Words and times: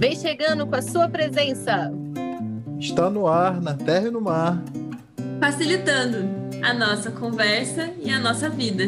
Vem 0.00 0.16
chegando 0.16 0.66
com 0.66 0.74
a 0.74 0.80
sua 0.80 1.10
presença. 1.10 1.92
Está 2.78 3.10
no 3.10 3.28
ar, 3.28 3.60
na 3.60 3.74
terra 3.74 4.08
e 4.08 4.10
no 4.10 4.22
mar. 4.22 4.56
Facilitando 5.38 6.26
a 6.62 6.72
nossa 6.72 7.10
conversa 7.10 7.92
e 7.98 8.10
a 8.10 8.18
nossa 8.18 8.48
vida. 8.48 8.84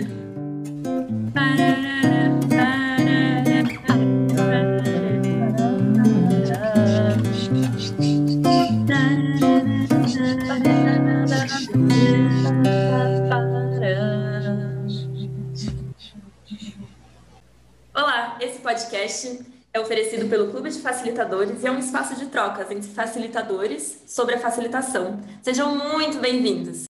Olá, 17.95 18.39
esse 18.41 18.61
podcast 18.61 19.52
é 19.75 19.81
oferecido 19.81 20.29
pelo 20.29 20.51
Clube 20.51 20.71
de 20.71 20.81
Facilitadores 20.81 21.63
e 21.63 21.67
é 21.67 21.71
um 21.71 21.79
espaço 21.79 22.15
de 22.15 22.27
trocas 22.27 22.71
entre 22.71 22.91
facilitadores 22.91 24.05
sobre 24.07 24.35
a 24.35 24.39
facilitação. 24.39 25.19
Sejam 25.43 25.75
muito 25.75 26.19
bem-vindos! 26.21 26.85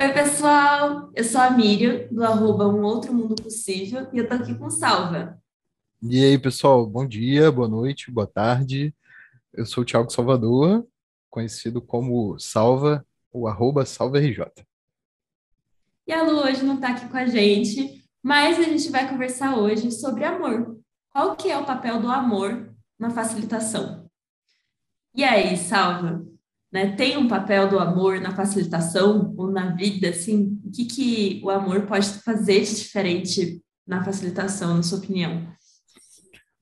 Oi, 0.00 0.12
pessoal! 0.12 1.10
Eu 1.14 1.24
sou 1.24 1.40
a 1.40 1.50
Miriam, 1.50 2.06
do 2.10 2.22
arroba 2.22 2.68
Um 2.68 2.82
Outro 2.82 3.14
Mundo 3.14 3.34
Possível, 3.34 4.06
e 4.12 4.18
eu 4.18 4.28
tô 4.28 4.34
aqui 4.34 4.54
com 4.54 4.68
Salva. 4.68 5.42
E 6.02 6.22
aí, 6.22 6.38
pessoal, 6.38 6.86
bom 6.86 7.06
dia, 7.06 7.50
boa 7.50 7.66
noite, 7.66 8.10
boa 8.10 8.26
tarde. 8.26 8.94
Eu 9.52 9.64
sou 9.64 9.82
o 9.82 9.86
Thiago 9.86 10.10
Salvador, 10.10 10.86
conhecido 11.30 11.80
como 11.80 12.38
Salva, 12.38 13.06
o 13.32 13.48
arroba 13.48 13.86
SalvaRJ. 13.86 14.52
E 16.06 16.12
a 16.12 16.22
Lu 16.22 16.42
hoje 16.42 16.62
não 16.62 16.74
está 16.74 16.90
aqui 16.90 17.08
com 17.08 17.16
a 17.16 17.26
gente, 17.26 18.04
mas 18.22 18.58
a 18.58 18.62
gente 18.62 18.90
vai 18.90 19.08
conversar 19.08 19.56
hoje 19.56 19.90
sobre 19.90 20.24
amor. 20.24 20.77
Qual 21.18 21.34
que 21.34 21.50
é 21.50 21.58
o 21.58 21.66
papel 21.66 22.00
do 22.00 22.08
amor 22.08 22.72
na 22.96 23.10
facilitação? 23.10 24.08
E 25.12 25.24
aí, 25.24 25.56
Salva, 25.56 26.24
né, 26.70 26.94
tem 26.94 27.16
um 27.16 27.26
papel 27.26 27.68
do 27.68 27.76
amor 27.76 28.20
na 28.20 28.36
facilitação 28.36 29.34
ou 29.36 29.50
na 29.50 29.74
vida, 29.74 30.10
assim? 30.10 30.60
O 30.64 30.70
que, 30.70 30.84
que 30.84 31.40
o 31.42 31.50
amor 31.50 31.86
pode 31.86 32.08
fazer 32.22 32.60
de 32.60 32.76
diferente 32.76 33.60
na 33.84 34.04
facilitação, 34.04 34.76
na 34.76 34.82
sua 34.84 34.98
opinião? 34.98 35.52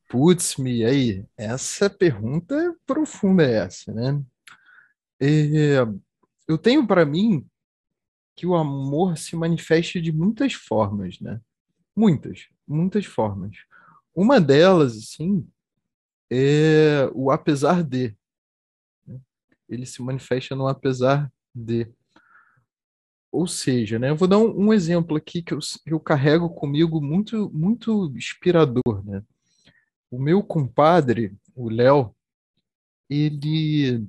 Putz, 0.08 0.56
Mi, 0.56 0.86
aí, 0.86 1.26
essa 1.36 1.90
pergunta 1.90 2.74
profunda 2.86 3.44
é 3.44 3.56
essa, 3.56 3.92
né? 3.92 4.22
É, 5.20 5.82
eu 6.48 6.56
tenho 6.56 6.86
para 6.86 7.04
mim 7.04 7.46
que 8.34 8.46
o 8.46 8.56
amor 8.56 9.18
se 9.18 9.36
manifesta 9.36 10.00
de 10.00 10.12
muitas 10.12 10.54
formas, 10.54 11.20
né? 11.20 11.42
Muitas, 11.94 12.48
muitas 12.66 13.04
formas. 13.04 13.54
Uma 14.16 14.40
delas, 14.40 14.96
assim, 14.96 15.46
é 16.30 17.10
o 17.12 17.30
apesar 17.30 17.84
de. 17.84 18.16
Né? 19.06 19.20
Ele 19.68 19.84
se 19.84 20.00
manifesta 20.00 20.56
no 20.56 20.66
apesar 20.66 21.30
de. 21.54 21.86
Ou 23.30 23.46
seja, 23.46 23.98
né, 23.98 24.08
eu 24.08 24.16
vou 24.16 24.26
dar 24.26 24.38
um, 24.38 24.68
um 24.68 24.72
exemplo 24.72 25.18
aqui 25.18 25.42
que 25.42 25.52
eu, 25.52 25.58
eu 25.84 26.00
carrego 26.00 26.48
comigo 26.48 26.98
muito, 26.98 27.50
muito 27.52 28.10
inspirador. 28.16 29.04
Né? 29.04 29.22
O 30.10 30.18
meu 30.18 30.42
compadre, 30.42 31.36
o 31.54 31.68
Léo, 31.68 32.14
ele, 33.10 34.02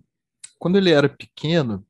quando 0.58 0.78
ele 0.78 0.92
era 0.92 1.10
pequeno, 1.10 1.86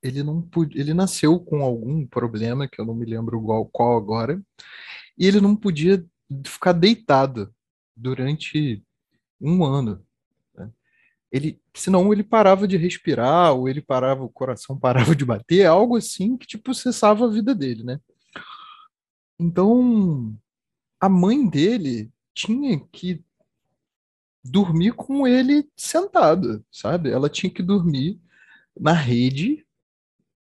ele 0.00 0.22
não 0.22 0.40
podia, 0.40 0.80
ele 0.80 0.94
nasceu 0.94 1.40
com 1.40 1.64
algum 1.64 2.06
problema 2.06 2.68
que 2.68 2.80
eu 2.80 2.84
não 2.84 2.94
me 2.94 3.04
lembro 3.04 3.42
qual, 3.42 3.66
qual 3.66 3.96
agora, 3.96 4.40
e 5.18 5.26
ele 5.26 5.40
não 5.40 5.56
podia 5.56 6.06
ficar 6.44 6.72
deitado 6.72 7.54
durante 7.96 8.82
um 9.40 9.64
ano. 9.64 10.04
Né? 10.54 10.70
Ele, 11.30 11.60
senão 11.74 12.12
ele 12.12 12.22
parava 12.22 12.66
de 12.66 12.76
respirar, 12.76 13.52
ou 13.54 13.68
ele 13.68 13.80
parava, 13.80 14.22
o 14.22 14.28
coração 14.28 14.78
parava 14.80 15.14
de 15.14 15.24
bater, 15.24 15.66
algo 15.66 15.96
assim 15.96 16.36
que 16.36 16.46
tipo 16.46 16.74
cessava 16.74 17.24
a 17.24 17.30
vida 17.30 17.54
dele, 17.54 17.82
né? 17.82 18.00
Então, 19.38 20.36
a 21.00 21.08
mãe 21.08 21.48
dele 21.48 22.10
tinha 22.34 22.78
que 22.92 23.24
dormir 24.42 24.92
com 24.92 25.26
ele 25.26 25.68
sentado, 25.76 26.64
sabe? 26.72 27.10
Ela 27.10 27.28
tinha 27.28 27.50
que 27.50 27.62
dormir 27.62 28.20
na 28.78 28.92
rede 28.92 29.64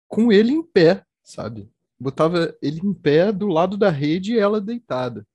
com 0.08 0.32
ele 0.32 0.52
em 0.52 0.64
pé, 0.64 1.06
sabe? 1.24 1.70
Botava 2.00 2.56
ele 2.62 2.82
em 2.84 2.94
pé 2.94 3.32
do 3.32 3.48
lado 3.48 3.78
da 3.78 3.90
rede 3.90 4.34
e 4.34 4.40
ela 4.40 4.60
deitada. 4.60 5.26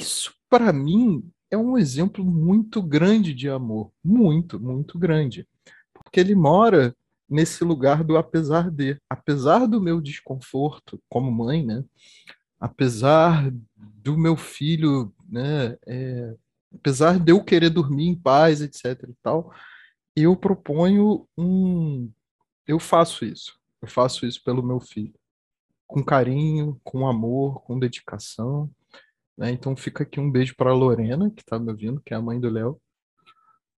Isso, 0.00 0.34
para 0.48 0.72
mim, 0.72 1.28
é 1.50 1.56
um 1.56 1.76
exemplo 1.78 2.24
muito 2.24 2.82
grande 2.82 3.34
de 3.34 3.48
amor. 3.48 3.92
Muito, 4.02 4.60
muito 4.60 4.98
grande. 4.98 5.46
Porque 5.92 6.20
ele 6.20 6.34
mora 6.34 6.94
nesse 7.28 7.64
lugar 7.64 8.04
do 8.04 8.16
apesar 8.16 8.70
de. 8.70 8.98
Apesar 9.08 9.66
do 9.66 9.80
meu 9.80 10.00
desconforto 10.00 11.00
como 11.08 11.30
mãe, 11.30 11.64
né? 11.64 11.84
apesar 12.60 13.50
do 13.76 14.16
meu 14.16 14.36
filho, 14.36 15.12
né? 15.28 15.76
É, 15.86 16.34
apesar 16.74 17.18
de 17.18 17.32
eu 17.32 17.42
querer 17.42 17.70
dormir 17.70 18.08
em 18.08 18.14
paz, 18.14 18.60
etc. 18.60 19.08
e 19.08 19.14
tal, 19.22 19.52
eu 20.14 20.36
proponho 20.36 21.26
um. 21.36 22.10
Eu 22.66 22.78
faço 22.78 23.24
isso. 23.24 23.58
Eu 23.80 23.88
faço 23.88 24.26
isso 24.26 24.42
pelo 24.42 24.62
meu 24.62 24.80
filho. 24.80 25.14
Com 25.86 26.02
carinho, 26.02 26.80
com 26.82 27.06
amor, 27.06 27.62
com 27.62 27.78
dedicação. 27.78 28.70
Né? 29.36 29.50
Então 29.50 29.76
fica 29.76 30.02
aqui 30.02 30.18
um 30.18 30.30
beijo 30.30 30.54
para 30.56 30.72
Lorena, 30.72 31.30
que 31.30 31.42
está 31.42 31.58
me 31.58 31.70
ouvindo, 31.70 32.00
que 32.00 32.14
é 32.14 32.16
a 32.16 32.22
mãe 32.22 32.40
do 32.40 32.48
Léo. 32.48 32.80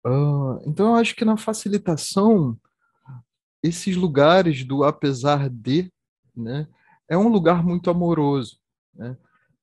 Uh, 0.07 0.61
então 0.67 0.89
eu 0.89 0.95
acho 0.97 1.17
que 1.17 1.25
na 1.25 1.37
facilitação, 1.37 2.59
esses 3.63 3.97
lugares 3.97 4.65
do 4.65 4.85
apesar 4.85 5.49
de, 5.49 5.91
né, 6.35 6.69
é 7.09 7.17
um 7.17 7.29
lugar 7.29 7.65
muito 7.65 7.91
amoroso. 7.91 8.59
Né? 8.95 9.17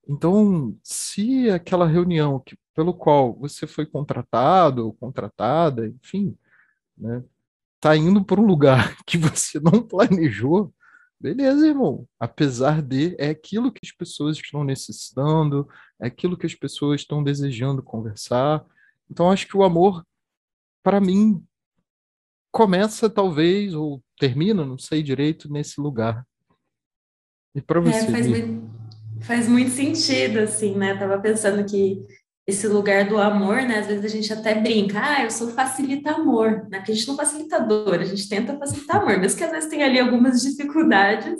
Então, 0.07 0.77
se 0.83 1.49
aquela 1.49 1.87
reunião 1.87 2.39
que, 2.39 2.57
pelo 2.75 2.93
qual 2.93 3.33
você 3.33 3.65
foi 3.65 3.85
contratado 3.85 4.85
ou 4.85 4.93
contratada, 4.93 5.87
enfim, 5.87 6.37
né, 6.97 7.23
tá 7.79 7.95
indo 7.95 8.23
para 8.23 8.41
um 8.41 8.45
lugar 8.45 8.97
que 9.05 9.17
você 9.17 9.59
não 9.59 9.81
planejou, 9.81 10.73
Beleza, 11.23 11.65
irmão. 11.65 12.05
Apesar 12.19 12.81
de, 12.81 13.15
é 13.17 13.29
aquilo 13.29 13.71
que 13.71 13.79
as 13.81 13.93
pessoas 13.93 14.35
estão 14.35 14.61
necessitando, 14.61 15.65
é 15.97 16.07
aquilo 16.07 16.35
que 16.35 16.45
as 16.45 16.53
pessoas 16.53 16.99
estão 16.99 17.23
desejando 17.23 17.81
conversar. 17.81 18.65
Então, 19.09 19.31
acho 19.31 19.47
que 19.47 19.55
o 19.55 19.63
amor, 19.63 20.05
para 20.83 20.99
mim, 20.99 21.41
começa 22.51 23.09
talvez, 23.09 23.73
ou 23.73 24.03
termina, 24.19 24.65
não 24.65 24.77
sei 24.77 25.01
direito, 25.01 25.49
nesse 25.49 25.79
lugar. 25.79 26.27
E 27.55 27.61
para 27.61 27.79
você? 27.79 27.99
É, 27.99 28.11
faz, 28.11 28.27
muito, 28.27 28.69
faz 29.21 29.47
muito 29.47 29.71
sentido, 29.71 30.39
assim, 30.39 30.75
né? 30.75 30.93
Tava 30.97 31.17
pensando 31.21 31.65
que 31.65 32.05
esse 32.45 32.67
lugar 32.67 33.07
do 33.07 33.17
amor, 33.17 33.61
né? 33.63 33.79
Às 33.79 33.87
vezes 33.87 34.05
a 34.05 34.07
gente 34.09 34.33
até 34.33 34.55
brinca, 34.55 34.99
ah, 35.01 35.23
eu 35.23 35.31
sou 35.31 35.49
facilita 35.51 36.11
amor, 36.11 36.67
né? 36.69 36.79
Porque 36.79 36.91
a 36.91 36.95
gente 36.95 37.07
não 37.07 37.15
facilita 37.15 37.59
dor, 37.59 37.99
a 37.99 38.05
gente 38.05 38.27
tenta 38.27 38.57
facilitar 38.57 38.97
amor, 38.97 39.17
mesmo 39.17 39.37
que 39.37 39.43
às 39.43 39.51
vezes 39.51 39.69
tem 39.69 39.83
ali 39.83 39.99
algumas 39.99 40.41
dificuldades. 40.41 41.39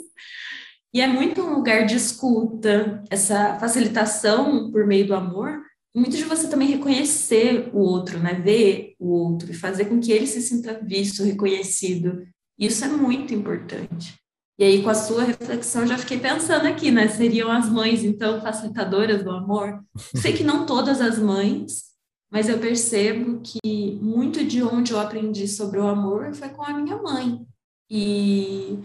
E 0.92 1.00
é 1.00 1.06
muito 1.06 1.42
um 1.42 1.54
lugar 1.54 1.84
de 1.84 1.96
escuta, 1.96 3.02
essa 3.10 3.58
facilitação 3.58 4.70
por 4.70 4.86
meio 4.86 5.06
do 5.06 5.14
amor, 5.14 5.60
muito 5.94 6.16
de 6.16 6.24
você 6.24 6.48
também 6.48 6.68
reconhecer 6.68 7.68
o 7.72 7.78
outro, 7.78 8.18
né? 8.18 8.34
Ver 8.34 8.94
o 8.98 9.10
outro 9.12 9.50
e 9.50 9.54
fazer 9.54 9.84
com 9.86 10.00
que 10.00 10.10
ele 10.10 10.26
se 10.26 10.40
sinta 10.40 10.80
visto, 10.82 11.22
reconhecido. 11.22 12.26
Isso 12.58 12.84
é 12.84 12.88
muito 12.88 13.34
importante. 13.34 14.14
E 14.56 14.62
aí, 14.62 14.82
com 14.82 14.90
a 14.90 14.94
sua 14.94 15.24
reflexão, 15.24 15.86
já 15.86 15.98
fiquei 15.98 16.18
pensando 16.18 16.66
aqui, 16.66 16.90
né? 16.90 17.08
Seriam 17.08 17.50
as 17.50 17.68
mães, 17.68 18.04
então, 18.04 18.40
facilitadoras 18.40 19.24
do 19.24 19.30
amor? 19.30 19.84
Sei 20.14 20.32
que 20.32 20.44
não 20.44 20.64
todas 20.64 21.00
as 21.00 21.18
mães, 21.18 21.84
mas 22.30 22.48
eu 22.48 22.58
percebo 22.58 23.40
que 23.40 23.98
muito 24.00 24.44
de 24.44 24.62
onde 24.62 24.92
eu 24.92 25.00
aprendi 25.00 25.48
sobre 25.48 25.80
o 25.80 25.86
amor 25.86 26.34
foi 26.34 26.48
com 26.50 26.62
a 26.62 26.72
minha 26.72 26.96
mãe. 27.02 27.44
E 27.90 28.78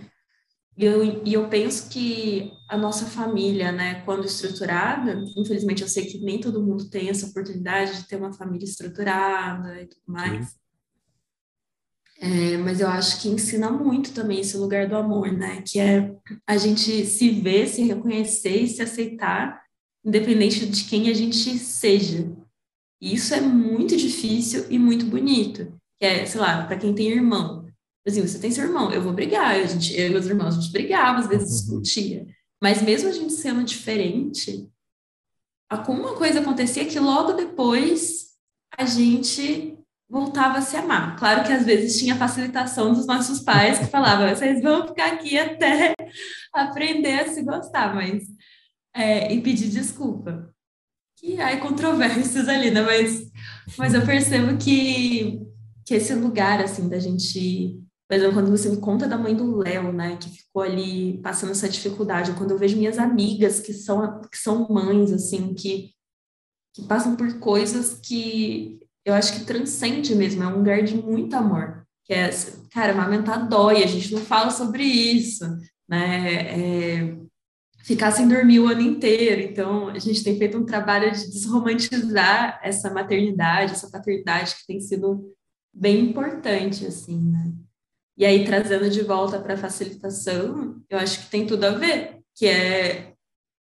eu, 0.75 1.23
e 1.25 1.33
eu 1.33 1.47
penso 1.49 1.89
que 1.89 2.51
a 2.69 2.77
nossa 2.77 3.05
família, 3.05 3.71
né, 3.71 4.01
quando 4.05 4.25
estruturada, 4.25 5.23
infelizmente 5.37 5.81
eu 5.81 5.87
sei 5.87 6.05
que 6.05 6.19
nem 6.19 6.39
todo 6.39 6.63
mundo 6.63 6.89
tem 6.89 7.09
essa 7.09 7.27
oportunidade 7.27 7.97
de 7.97 8.07
ter 8.07 8.15
uma 8.15 8.33
família 8.33 8.65
estruturada 8.65 9.81
e 9.81 9.87
tudo 9.87 10.03
mais. 10.07 10.47
Sim. 10.47 10.59
É, 12.21 12.57
mas 12.57 12.81
eu 12.81 12.87
acho 12.87 13.21
que 13.21 13.29
ensina 13.29 13.71
muito 13.71 14.13
também 14.13 14.41
esse 14.41 14.57
lugar 14.57 14.89
do 14.89 14.95
amor, 14.97 15.31
né? 15.31 15.61
Que 15.61 15.79
é 15.79 16.13
a 16.45 16.57
gente 16.57 17.05
se 17.05 17.29
ver, 17.29 17.67
se 17.67 17.81
reconhecer 17.83 18.63
e 18.63 18.67
se 18.67 18.81
aceitar, 18.81 19.63
independente 20.03 20.65
de 20.65 20.83
quem 20.83 21.09
a 21.09 21.13
gente 21.13 21.57
seja. 21.57 22.29
E 23.01 23.13
isso 23.13 23.33
é 23.33 23.39
muito 23.39 23.95
difícil 23.95 24.65
e 24.69 24.77
muito 24.77 25.05
bonito. 25.05 25.73
Que 25.97 26.05
é, 26.05 26.25
sei 26.25 26.41
lá, 26.41 26.65
para 26.65 26.77
quem 26.77 26.93
tem 26.93 27.09
irmão. 27.09 27.65
Assim, 28.05 28.21
você 28.21 28.37
tem 28.37 28.51
seu 28.51 28.65
irmão, 28.65 28.91
eu 28.91 29.01
vou 29.01 29.13
brigar. 29.13 29.55
A 29.55 29.65
gente, 29.65 29.97
eu 29.97 30.07
e 30.07 30.09
meus 30.09 30.25
irmãos, 30.25 30.57
a 30.57 30.61
gente 30.61 30.73
brigava, 30.73 31.19
às 31.19 31.27
vezes 31.27 31.49
uhum. 31.49 31.79
discutia. 31.79 32.27
Mas 32.61 32.81
mesmo 32.81 33.07
a 33.07 33.13
gente 33.13 33.31
sendo 33.31 33.63
diferente, 33.63 34.69
alguma 35.69 36.15
coisa 36.15 36.41
acontecia 36.41 36.85
que 36.85 36.99
logo 36.99 37.31
depois 37.33 38.33
a 38.77 38.85
gente 38.85 39.78
voltava 40.09 40.57
a 40.57 40.61
se 40.61 40.75
amar. 40.75 41.15
Claro 41.17 41.43
que 41.43 41.53
às 41.53 41.65
vezes 41.65 41.99
tinha 41.99 42.15
facilitação 42.15 42.93
dos 42.93 43.05
nossos 43.05 43.41
pais 43.41 43.77
que 43.77 43.85
falavam, 43.85 44.27
vocês 44.27 44.61
vão 44.61 44.87
ficar 44.87 45.13
aqui 45.13 45.37
até 45.37 45.93
aprender 46.53 47.19
a 47.19 47.27
se 47.27 47.43
gostar, 47.43 47.93
mas 47.93 48.23
é, 48.95 49.31
e 49.31 49.39
pedir 49.41 49.69
desculpa. 49.69 50.51
Que 51.17 51.39
há 51.39 51.59
controvérsias 51.59 52.47
ali, 52.47 52.71
né? 52.71 52.81
Mas, 52.81 53.29
mas 53.77 53.93
eu 53.93 54.05
percebo 54.05 54.57
que, 54.57 55.41
que 55.85 55.95
esse 55.95 56.15
lugar, 56.15 56.61
assim, 56.61 56.89
da 56.89 56.97
gente... 56.97 57.77
Por 58.07 58.15
exemplo, 58.15 58.33
quando 58.33 58.49
você 58.49 58.69
me 58.69 58.77
conta 58.77 59.07
da 59.07 59.17
mãe 59.17 59.35
do 59.35 59.57
Léo, 59.57 59.93
né, 59.93 60.17
que 60.17 60.29
ficou 60.29 60.63
ali 60.63 61.19
passando 61.21 61.51
essa 61.51 61.69
dificuldade, 61.69 62.33
quando 62.33 62.51
eu 62.51 62.57
vejo 62.57 62.75
minhas 62.75 62.97
amigas 62.97 63.59
que 63.59 63.71
são, 63.71 64.21
que 64.21 64.37
são 64.37 64.67
mães, 64.67 65.11
assim, 65.11 65.53
que, 65.53 65.91
que 66.73 66.83
passam 66.87 67.15
por 67.15 67.37
coisas 67.37 67.99
que 68.01 68.78
eu 69.05 69.13
acho 69.13 69.33
que 69.33 69.45
transcende 69.45 70.15
mesmo, 70.15 70.43
é 70.43 70.47
um 70.47 70.57
lugar 70.57 70.83
de 70.83 70.95
muito 70.95 71.35
amor. 71.35 71.85
Que 72.05 72.13
é, 72.13 72.29
cara, 72.71 72.93
amamentar 72.93 73.47
dói, 73.47 73.83
a 73.83 73.87
gente 73.87 74.13
não 74.13 74.21
fala 74.21 74.49
sobre 74.49 74.83
isso, 74.83 75.45
né? 75.87 77.03
É, 77.03 77.17
ficar 77.83 78.11
sem 78.11 78.27
dormir 78.27 78.59
o 78.59 78.67
ano 78.67 78.81
inteiro. 78.81 79.41
Então, 79.41 79.89
a 79.89 79.99
gente 79.99 80.23
tem 80.23 80.37
feito 80.37 80.57
um 80.57 80.65
trabalho 80.65 81.11
de 81.11 81.29
desromantizar 81.29 82.59
essa 82.63 82.93
maternidade, 82.93 83.73
essa 83.73 83.89
paternidade 83.89 84.55
que 84.55 84.67
tem 84.67 84.79
sido 84.79 85.33
bem 85.73 85.99
importante, 86.09 86.85
assim, 86.85 87.19
né? 87.31 87.51
E 88.17 88.25
aí, 88.25 88.43
trazendo 88.43 88.89
de 88.89 89.01
volta 89.01 89.39
para 89.39 89.53
a 89.53 89.57
facilitação, 89.57 90.81
eu 90.89 90.99
acho 90.99 91.21
que 91.21 91.31
tem 91.31 91.47
tudo 91.47 91.63
a 91.63 91.71
ver, 91.71 92.19
que 92.35 92.45
é 92.45 93.13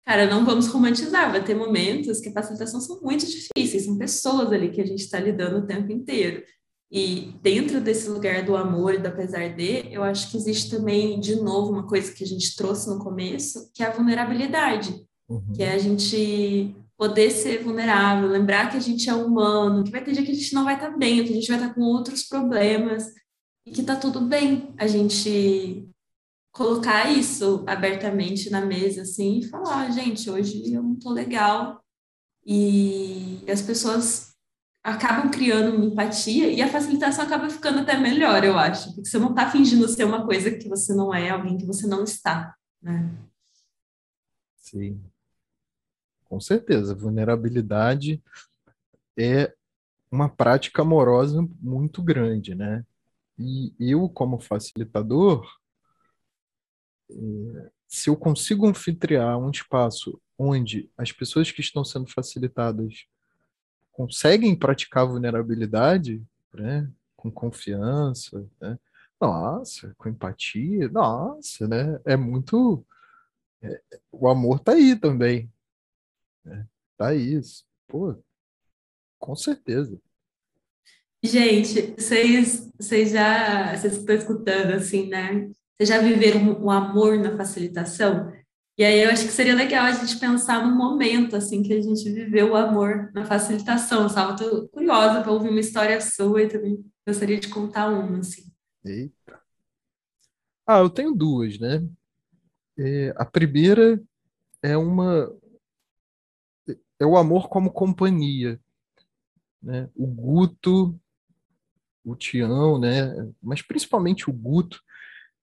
cara, 0.06 0.30
não 0.30 0.44
vamos 0.44 0.68
romantizar, 0.68 1.32
vai 1.32 1.42
ter 1.42 1.54
momentos 1.54 2.20
que 2.20 2.28
a 2.28 2.32
facilitação 2.32 2.80
são 2.80 3.00
muito 3.02 3.26
difíceis, 3.26 3.84
são 3.84 3.98
pessoas 3.98 4.52
ali 4.52 4.70
que 4.70 4.80
a 4.80 4.86
gente 4.86 5.00
está 5.00 5.18
lidando 5.18 5.58
o 5.58 5.66
tempo 5.66 5.90
inteiro. 5.90 6.44
E 6.92 7.34
dentro 7.42 7.80
desse 7.80 8.08
lugar 8.08 8.44
do 8.44 8.56
amor 8.56 8.94
e 8.94 8.98
do 8.98 9.08
apesar 9.08 9.48
de, 9.48 9.92
eu 9.92 10.04
acho 10.04 10.30
que 10.30 10.36
existe 10.36 10.70
também, 10.70 11.18
de 11.18 11.34
novo, 11.34 11.72
uma 11.72 11.88
coisa 11.88 12.12
que 12.12 12.22
a 12.22 12.26
gente 12.26 12.54
trouxe 12.54 12.88
no 12.88 13.00
começo, 13.00 13.68
que 13.74 13.82
é 13.82 13.86
a 13.86 13.90
vulnerabilidade, 13.90 15.04
uhum. 15.28 15.52
que 15.52 15.64
é 15.64 15.72
a 15.72 15.78
gente 15.78 16.76
poder 16.96 17.30
ser 17.30 17.64
vulnerável, 17.64 18.28
lembrar 18.28 18.70
que 18.70 18.76
a 18.76 18.80
gente 18.80 19.10
é 19.10 19.14
humano, 19.14 19.82
que 19.82 19.90
vai 19.90 20.04
ter 20.04 20.12
dia 20.12 20.24
que 20.24 20.30
a 20.30 20.34
gente 20.34 20.54
não 20.54 20.64
vai 20.64 20.76
estar 20.76 20.92
tá 20.92 20.96
bem, 20.96 21.24
que 21.24 21.32
a 21.32 21.34
gente 21.34 21.48
vai 21.48 21.56
estar 21.56 21.68
tá 21.68 21.74
com 21.74 21.82
outros 21.82 22.22
problemas, 22.22 23.04
e 23.66 23.72
que 23.72 23.82
tá 23.82 23.96
tudo 23.96 24.20
bem 24.20 24.72
a 24.78 24.86
gente 24.86 25.88
colocar 26.56 27.10
isso 27.10 27.62
abertamente 27.66 28.48
na 28.48 28.62
mesa, 28.62 29.02
assim, 29.02 29.40
e 29.40 29.46
falar, 29.46 29.90
gente, 29.90 30.30
hoje 30.30 30.72
eu 30.72 30.82
não 30.82 30.96
tô 30.96 31.12
legal. 31.12 31.84
E 32.46 33.44
as 33.46 33.60
pessoas 33.60 34.34
acabam 34.82 35.30
criando 35.30 35.76
uma 35.76 35.84
empatia 35.84 36.50
e 36.50 36.62
a 36.62 36.68
facilitação 36.68 37.24
acaba 37.24 37.50
ficando 37.50 37.80
até 37.80 37.98
melhor, 37.98 38.42
eu 38.42 38.56
acho, 38.56 38.94
porque 38.94 39.08
você 39.10 39.18
não 39.18 39.30
está 39.30 39.50
fingindo 39.50 39.86
ser 39.86 40.04
uma 40.04 40.24
coisa 40.24 40.50
que 40.50 40.66
você 40.66 40.94
não 40.94 41.12
é, 41.12 41.28
alguém 41.28 41.58
que 41.58 41.66
você 41.66 41.86
não 41.86 42.04
está, 42.04 42.54
né? 42.80 43.12
Sim. 44.56 45.02
Com 46.24 46.40
certeza, 46.40 46.94
vulnerabilidade 46.94 48.22
é 49.18 49.52
uma 50.10 50.28
prática 50.28 50.80
amorosa 50.80 51.46
muito 51.60 52.02
grande, 52.02 52.54
né? 52.54 52.82
E 53.38 53.74
eu, 53.78 54.08
como 54.08 54.38
facilitador, 54.38 55.46
se 57.86 58.10
eu 58.10 58.16
consigo 58.16 58.66
anfitriar 58.66 59.38
um 59.38 59.50
espaço 59.50 60.20
onde 60.38 60.90
as 60.96 61.12
pessoas 61.12 61.50
que 61.50 61.60
estão 61.60 61.84
sendo 61.84 62.06
facilitadas 62.06 63.06
conseguem 63.92 64.54
praticar 64.54 65.06
vulnerabilidade, 65.06 66.22
né, 66.52 66.90
com 67.16 67.30
confiança, 67.30 68.46
né, 68.60 68.78
nossa, 69.20 69.94
com 69.96 70.08
empatia, 70.08 70.88
nossa, 70.88 71.66
né, 71.66 71.98
é 72.04 72.16
muito, 72.16 72.84
é, 73.62 73.80
o 74.12 74.28
amor 74.28 74.60
tá 74.60 74.72
aí 74.72 74.94
também, 74.94 75.50
né, 76.44 76.66
tá 76.98 77.14
isso, 77.14 77.64
pô, 77.86 78.14
com 79.18 79.34
certeza. 79.34 79.98
Gente, 81.22 81.94
vocês, 81.98 82.70
vocês 82.78 83.10
já, 83.10 83.74
vocês 83.74 83.96
estão 83.96 84.14
escutando 84.14 84.72
assim, 84.72 85.08
né? 85.08 85.50
Vocês 85.76 85.90
já 85.90 85.98
viveram 85.98 86.58
o 86.62 86.70
amor 86.70 87.18
na 87.18 87.36
facilitação? 87.36 88.32
E 88.78 88.84
aí 88.84 89.02
eu 89.02 89.10
acho 89.10 89.26
que 89.26 89.32
seria 89.32 89.54
legal 89.54 89.84
a 89.84 89.92
gente 89.92 90.18
pensar 90.18 90.66
no 90.66 90.74
momento 90.74 91.36
assim 91.36 91.62
que 91.62 91.72
a 91.72 91.80
gente 91.80 92.10
viveu 92.10 92.52
o 92.52 92.56
amor 92.56 93.10
na 93.12 93.26
facilitação. 93.26 94.06
Estava 94.06 94.32
Estou 94.32 94.68
curiosa 94.68 95.22
para 95.22 95.32
ouvir 95.32 95.50
uma 95.50 95.60
história 95.60 96.00
sua 96.00 96.42
e 96.42 96.48
também 96.48 96.82
gostaria 97.06 97.38
de 97.38 97.48
contar 97.48 97.88
uma 97.88 98.18
assim. 98.18 98.50
Eita. 98.84 99.40
Ah, 100.66 100.78
eu 100.78 100.88
tenho 100.88 101.14
duas, 101.14 101.58
né? 101.58 101.86
É, 102.78 103.14
a 103.16 103.24
primeira 103.24 104.02
é 104.62 104.76
uma 104.76 105.30
é 106.98 107.04
o 107.04 107.18
amor 107.18 107.48
como 107.48 107.70
companhia, 107.70 108.58
né? 109.62 109.90
O 109.94 110.06
Guto, 110.06 110.98
o 112.02 112.16
Tião, 112.16 112.78
né? 112.78 113.30
Mas 113.42 113.60
principalmente 113.60 114.30
o 114.30 114.32
Guto 114.32 114.82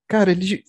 cara, 0.07 0.31
ele 0.31 0.63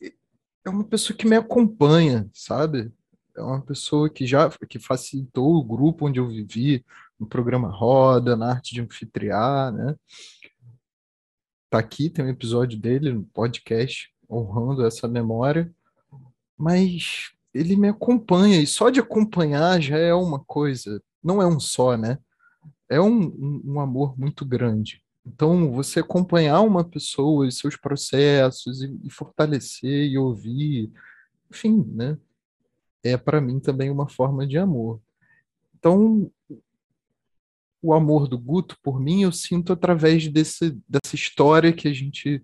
é 0.65 0.71
uma 0.71 0.85
pessoa 0.85 1.17
que 1.17 1.27
me 1.27 1.37
acompanha, 1.37 2.29
sabe? 2.33 2.93
É 3.37 3.43
uma 3.43 3.61
pessoa 3.61 4.09
que 4.09 4.27
já 4.27 4.49
que 4.69 4.79
facilitou 4.79 5.57
o 5.57 5.65
grupo 5.65 6.07
onde 6.07 6.21
eu 6.21 6.29
vivi, 6.29 6.85
no 7.19 7.27
programa 7.27 7.69
Roda, 7.69 8.37
na 8.37 8.51
arte 8.51 8.75
de 8.75 8.81
anfitriar, 8.81 9.73
né? 9.73 9.95
Tá 11.71 11.79
aqui, 11.79 12.09
tem 12.09 12.25
um 12.25 12.29
episódio 12.29 12.79
dele 12.79 13.13
no 13.13 13.25
podcast 13.25 14.13
honrando 14.31 14.87
essa 14.87 15.07
memória, 15.09 15.73
mas 16.57 17.33
ele 17.53 17.77
me 17.77 17.89
acompanha 17.89 18.61
e 18.61 18.67
só 18.67 18.91
de 18.91 19.01
acompanhar 19.01 19.81
já 19.81 19.99
é 19.99 20.15
uma 20.15 20.39
coisa, 20.41 21.03
não 21.23 21.43
é 21.43 21.47
um 21.47 21.61
só, 21.61 21.97
né? 21.97 22.19
É 22.89 23.01
um, 23.01 23.27
um, 23.27 23.63
um 23.65 23.81
amor 23.81 24.19
muito 24.19 24.45
grande. 24.45 25.04
Então, 25.27 25.73
você 25.73 26.01
acompanhar 26.01 26.61
uma 26.61 26.85
pessoa 26.85 27.47
e 27.47 27.53
seus 27.53 27.77
processos 27.77 28.83
e, 28.83 28.99
e 29.05 29.11
fortalecer 29.11 30.11
e 30.11 30.19
ouvir, 30.19 30.93
enfim, 31.51 31.83
né? 31.95 32.19
É 33.03 33.17
para 33.17 33.41
mim 33.41 33.59
também 33.59 33.91
uma 33.91 34.09
forma 34.09 34.47
de 34.47 34.59
amor. 34.59 35.01
Então, 35.75 36.31
o 37.83 37.93
amor 37.93 38.27
do 38.27 38.39
Guto 38.39 38.79
por 38.83 38.99
mim 38.99 39.23
eu 39.23 39.33
sinto 39.33 39.73
através 39.73 40.27
desse, 40.29 40.79
dessa 40.89 41.15
história 41.15 41.73
que 41.73 41.87
a 41.87 41.93
gente 41.93 42.43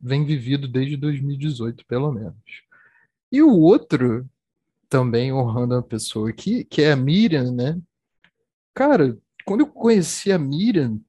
vem 0.00 0.24
vivido 0.24 0.66
desde 0.66 0.96
2018, 0.96 1.86
pelo 1.86 2.10
menos. 2.10 2.34
E 3.30 3.40
o 3.40 3.56
outro, 3.56 4.28
também 4.88 5.32
honrando 5.32 5.76
a 5.76 5.82
pessoa 5.82 6.30
aqui, 6.30 6.64
que 6.64 6.82
é 6.82 6.92
a 6.92 6.96
Miriam, 6.96 7.52
né? 7.52 7.80
Cara, 8.74 9.16
quando 9.44 9.60
eu 9.60 9.68
conheci 9.68 10.32
a 10.32 10.38
Miriam, 10.38 11.00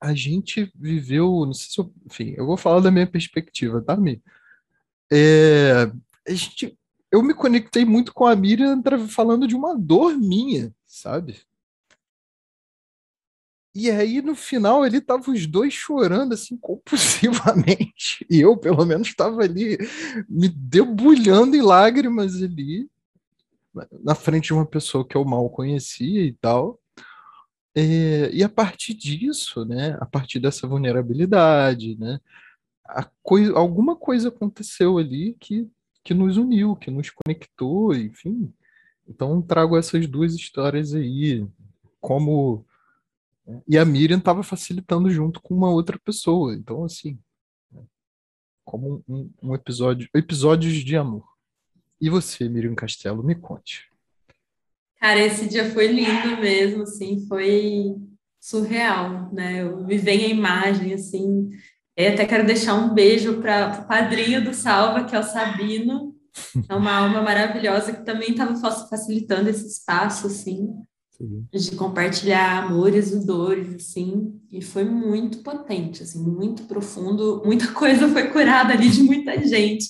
a 0.00 0.14
gente 0.14 0.70
viveu, 0.74 1.44
não 1.46 1.54
sei 1.54 1.70
se 1.70 1.80
eu, 1.80 1.92
enfim, 2.06 2.34
eu 2.36 2.46
vou 2.46 2.56
falar 2.56 2.80
da 2.80 2.90
minha 2.90 3.06
perspectiva, 3.06 3.82
tá, 3.82 3.96
Mi? 3.96 4.22
É, 5.12 5.90
a 6.26 6.32
gente, 6.32 6.76
eu 7.10 7.22
me 7.22 7.32
conectei 7.34 7.84
muito 7.84 8.12
com 8.12 8.26
a 8.26 8.34
Miriam 8.34 8.82
falando 9.08 9.46
de 9.46 9.54
uma 9.54 9.76
dor 9.76 10.16
minha, 10.18 10.74
sabe? 10.86 11.40
E 13.78 13.90
aí, 13.90 14.22
no 14.22 14.34
final, 14.34 14.86
ele 14.86 15.02
tava 15.02 15.30
os 15.30 15.46
dois 15.46 15.74
chorando, 15.74 16.32
assim, 16.32 16.56
compulsivamente. 16.60 18.26
E 18.30 18.40
eu, 18.40 18.56
pelo 18.56 18.86
menos, 18.86 19.08
estava 19.08 19.42
ali, 19.42 19.76
me 20.28 20.48
debulhando 20.48 21.54
em 21.54 21.60
lágrimas 21.60 22.42
ali, 22.42 22.88
na 24.02 24.14
frente 24.14 24.46
de 24.46 24.54
uma 24.54 24.64
pessoa 24.64 25.06
que 25.06 25.14
eu 25.14 25.24
mal 25.26 25.50
conhecia 25.50 26.22
e 26.22 26.32
tal. 26.32 26.80
É, 27.78 28.30
e 28.32 28.42
a 28.42 28.48
partir 28.48 28.94
disso, 28.94 29.66
né, 29.66 29.98
a 30.00 30.06
partir 30.06 30.40
dessa 30.40 30.66
vulnerabilidade, 30.66 31.94
né, 31.98 32.18
coi 33.22 33.50
alguma 33.50 33.94
coisa 33.94 34.28
aconteceu 34.28 34.96
ali 34.96 35.36
que, 35.38 35.68
que 36.02 36.14
nos 36.14 36.38
uniu, 36.38 36.74
que 36.74 36.90
nos 36.90 37.10
conectou, 37.10 37.94
enfim. 37.94 38.50
Então 39.06 39.42
trago 39.42 39.76
essas 39.76 40.06
duas 40.06 40.34
histórias 40.34 40.94
aí, 40.94 41.46
como 42.00 42.64
e 43.68 43.76
a 43.76 43.84
Miriam 43.84 44.18
estava 44.18 44.42
facilitando 44.42 45.10
junto 45.10 45.40
com 45.40 45.54
uma 45.54 45.70
outra 45.70 45.98
pessoa, 45.98 46.54
então 46.54 46.82
assim, 46.82 47.18
né, 47.70 47.82
como 48.64 49.04
um, 49.06 49.30
um 49.42 49.54
episódio, 49.54 50.08
episódios 50.14 50.74
de 50.76 50.96
amor. 50.96 51.28
E 52.00 52.08
você, 52.08 52.48
Miriam 52.48 52.74
Castelo, 52.74 53.22
me 53.22 53.34
conte. 53.34 53.90
Cara, 55.00 55.20
esse 55.20 55.46
dia 55.46 55.70
foi 55.70 55.88
lindo 55.88 56.40
mesmo, 56.40 56.82
assim, 56.82 57.26
foi 57.28 57.94
surreal, 58.40 59.30
né? 59.32 59.62
Eu 59.62 59.84
vem 59.86 60.24
a 60.24 60.28
imagem, 60.28 60.94
assim. 60.94 61.50
Eu 61.96 62.12
até 62.12 62.24
quero 62.26 62.46
deixar 62.46 62.74
um 62.74 62.94
beijo 62.94 63.40
para 63.40 63.82
o 63.82 63.88
padrinho 63.88 64.44
do 64.44 64.54
Salva, 64.54 65.04
que 65.04 65.14
é 65.14 65.18
o 65.18 65.22
Sabino. 65.22 66.14
É 66.68 66.74
uma 66.74 66.92
alma 66.92 67.22
maravilhosa 67.22 67.92
que 67.92 68.04
também 68.04 68.30
estava 68.30 68.54
facilitando 68.88 69.48
esse 69.48 69.66
espaço, 69.66 70.26
assim. 70.26 70.68
Sim. 71.16 71.46
de 71.50 71.74
compartilhar 71.76 72.64
amores 72.64 73.10
e 73.10 73.24
dores, 73.24 73.74
assim, 73.74 74.38
e 74.52 74.60
foi 74.60 74.84
muito 74.84 75.38
potente, 75.38 76.02
assim, 76.02 76.22
muito 76.22 76.64
profundo, 76.64 77.42
muita 77.42 77.68
coisa 77.72 78.06
foi 78.06 78.28
curada 78.28 78.74
ali 78.74 78.90
de 78.90 79.02
muita 79.02 79.42
gente, 79.42 79.88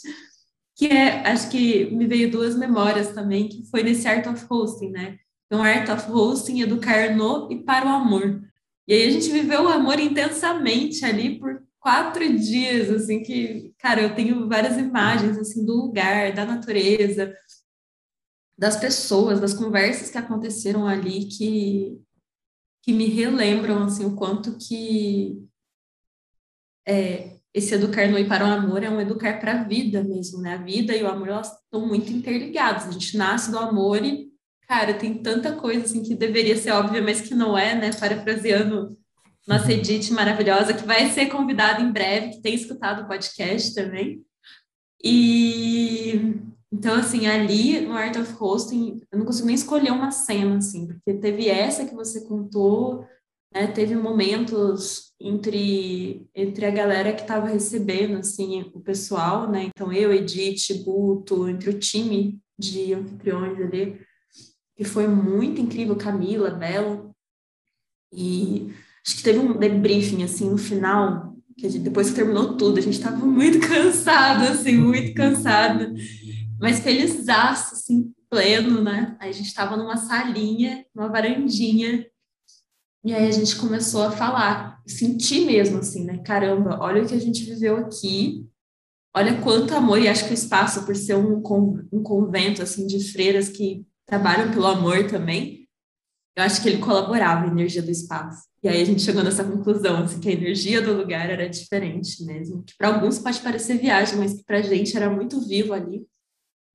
que 0.77 0.87
é, 0.87 1.27
acho 1.27 1.51
que 1.51 1.87
me 1.87 2.07
veio 2.07 2.31
duas 2.31 2.55
memórias 2.55 3.13
também, 3.13 3.49
que 3.49 3.65
foi 3.71 3.83
nesse 3.83 4.07
Art 4.07 4.27
of 4.27 4.47
Hosting, 4.49 4.91
né, 4.91 5.19
então 5.47 5.63
Art 5.63 5.89
of 5.89 6.11
Hosting, 6.11 6.61
educar 6.61 7.17
no 7.17 7.51
e 7.51 7.65
para 7.65 7.87
o 7.87 7.89
amor, 7.89 8.43
e 8.87 8.95
aí 8.95 9.07
a 9.09 9.11
gente 9.11 9.31
viveu 9.31 9.65
o 9.65 9.69
amor 9.69 9.99
intensamente 9.99 11.05
ali 11.05 11.39
por 11.41 11.67
quatro 11.81 12.37
dias, 12.39 12.91
assim, 12.91 13.23
que, 13.23 13.73
cara, 13.79 14.03
eu 14.03 14.15
tenho 14.15 14.49
várias 14.49 14.77
imagens, 14.77 15.39
assim, 15.39 15.65
do 15.65 15.73
lugar, 15.73 16.33
da 16.33 16.45
natureza, 16.45 17.33
das 18.59 18.77
pessoas, 18.77 19.41
das 19.41 19.55
conversas 19.55 20.11
que 20.11 20.19
aconteceram 20.19 20.87
ali 20.87 21.27
que, 21.27 22.01
que 22.83 22.93
me 22.93 23.07
relembram, 23.07 23.85
assim, 23.85 24.05
o 24.05 24.17
quanto 24.17 24.57
que 24.59 25.47
é, 26.87 27.36
esse 27.57 27.75
educar 27.75 28.07
no 28.07 28.19
e 28.19 28.29
para 28.29 28.45
o 28.45 28.51
amor 28.51 28.83
é 28.83 28.91
um 28.91 29.01
educar 29.01 29.41
para 29.41 29.53
a 29.53 29.65
vida 29.65 30.05
mesmo, 30.05 30.43
né? 30.43 30.57
A 30.57 30.63
vida 30.63 30.95
e 30.95 31.03
o 31.03 31.09
amor, 31.09 31.29
elas 31.29 31.51
estão 31.51 31.87
muito 31.87 32.13
interligados. 32.13 32.85
A 32.85 32.91
gente 32.91 33.17
nasce 33.17 33.51
do 33.51 33.59
amor 33.59 34.05
e, 34.05 34.29
cara, 34.69 34.93
tem 34.93 35.15
tanta 35.15 35.55
coisa, 35.55 35.87
assim, 35.87 36.03
que 36.03 36.15
deveria 36.15 36.55
ser 36.55 36.73
óbvia, 36.73 37.01
mas 37.01 37.23
que 37.23 37.35
não 37.35 37.57
é, 37.57 37.75
né? 37.75 37.91
Parafraseando 37.99 38.95
nossa 39.49 39.73
Edith 39.73 40.11
maravilhosa, 40.11 40.75
que 40.75 40.85
vai 40.85 41.09
ser 41.09 41.27
convidada 41.27 41.81
em 41.81 41.91
breve, 41.91 42.33
que 42.33 42.43
tem 42.43 42.55
escutado 42.55 43.05
o 43.05 43.09
podcast 43.09 43.75
também. 43.75 44.23
E 45.03 46.35
então, 46.71 46.95
assim, 46.97 47.27
ali 47.27 47.81
no 47.81 47.95
Art 47.95 48.17
of 48.17 48.35
Hosting, 48.39 49.01
eu 49.11 49.19
não 49.19 49.25
consigo 49.25 49.47
nem 49.47 49.55
escolher 49.55 49.93
uma 49.93 50.11
cena, 50.11 50.59
assim, 50.59 50.87
porque 50.87 51.15
teve 51.15 51.49
essa 51.49 51.87
que 51.87 51.95
você 51.95 52.21
contou, 52.27 53.07
né, 53.57 53.67
teve 53.69 53.97
momentos 53.97 55.15
entre, 55.19 56.29
entre 56.35 56.67
a 56.67 56.71
galera 56.71 57.15
que 57.15 57.23
estava 57.23 57.49
recebendo, 57.49 58.19
assim, 58.19 58.71
o 58.75 58.81
pessoal, 58.81 59.51
né, 59.51 59.65
então 59.65 59.91
eu, 59.91 60.13
Edith, 60.13 60.85
Guto, 60.85 61.49
entre 61.49 61.71
o 61.71 61.79
time 61.79 62.39
de 62.59 62.93
anfitriões 62.93 63.59
ali, 63.59 63.99
que 64.77 64.85
foi 64.85 65.09
muito 65.09 65.59
incrível, 65.59 65.97
Camila, 65.97 66.51
Belo, 66.51 67.17
e 68.13 68.75
acho 69.07 69.17
que 69.17 69.23
teve 69.23 69.39
um 69.39 69.59
debriefing, 69.59 70.23
assim, 70.23 70.51
no 70.51 70.59
final, 70.59 71.35
que 71.57 71.67
gente, 71.67 71.83
depois 71.83 72.11
que 72.11 72.17
terminou 72.17 72.59
tudo, 72.59 72.79
a 72.79 72.83
gente 72.83 72.99
estava 72.99 73.25
muito 73.25 73.59
cansado, 73.67 74.53
assim, 74.53 74.77
muito 74.77 75.15
cansado, 75.15 75.95
mas 76.61 76.81
feliz 76.81 77.27
assim, 77.27 78.13
pleno, 78.29 78.83
né? 78.83 79.17
A 79.19 79.33
gente 79.33 79.47
estava 79.47 79.79
numa 79.79 79.97
salinha, 79.97 80.85
numa 80.95 81.09
varandinha, 81.09 82.07
e 83.07 83.15
aí 83.15 83.29
a 83.29 83.31
gente 83.31 83.55
começou 83.55 84.03
a 84.03 84.11
falar, 84.11 84.83
sentir 84.85 85.47
mesmo, 85.47 85.79
assim, 85.79 86.05
né? 86.05 86.19
Caramba, 86.25 86.77
olha 86.81 87.05
o 87.05 87.07
que 87.07 87.15
a 87.15 87.21
gente 87.21 87.45
viveu 87.45 87.77
aqui, 87.77 88.45
olha 89.15 89.41
quanto 89.41 89.77
amor, 89.77 90.01
e 90.01 90.09
acho 90.09 90.25
que 90.25 90.33
o 90.33 90.35
espaço, 90.35 90.85
por 90.85 90.97
ser 90.97 91.15
um, 91.15 91.41
um 91.93 92.03
convento, 92.03 92.65
assim, 92.65 92.85
de 92.85 93.13
freiras 93.13 93.49
que 93.49 93.87
trabalham 94.05 94.51
pelo 94.51 94.67
amor 94.67 95.07
também, 95.07 95.69
eu 96.37 96.43
acho 96.43 96.61
que 96.61 96.69
ele 96.69 96.83
colaborava 96.83 97.45
a 97.45 97.49
energia 97.49 97.81
do 97.81 97.93
espaço. 97.93 98.49
E 98.61 98.69
aí 98.69 98.83
a 98.83 98.85
gente 98.85 99.03
chegou 99.03 99.23
nessa 99.23 99.45
conclusão, 99.45 100.03
assim, 100.03 100.19
que 100.19 100.29
a 100.29 100.33
energia 100.33 100.83
do 100.83 100.93
lugar 100.93 101.31
era 101.31 101.49
diferente 101.49 102.25
mesmo, 102.25 102.65
que 102.65 102.75
para 102.77 102.89
alguns 102.89 103.21
pode 103.21 103.39
parecer 103.39 103.79
viagem, 103.79 104.19
mas 104.19 104.35
que 104.35 104.43
para 104.43 104.59
a 104.59 104.63
gente 104.63 104.97
era 104.97 105.09
muito 105.09 105.41
vivo 105.47 105.73
ali. 105.73 106.05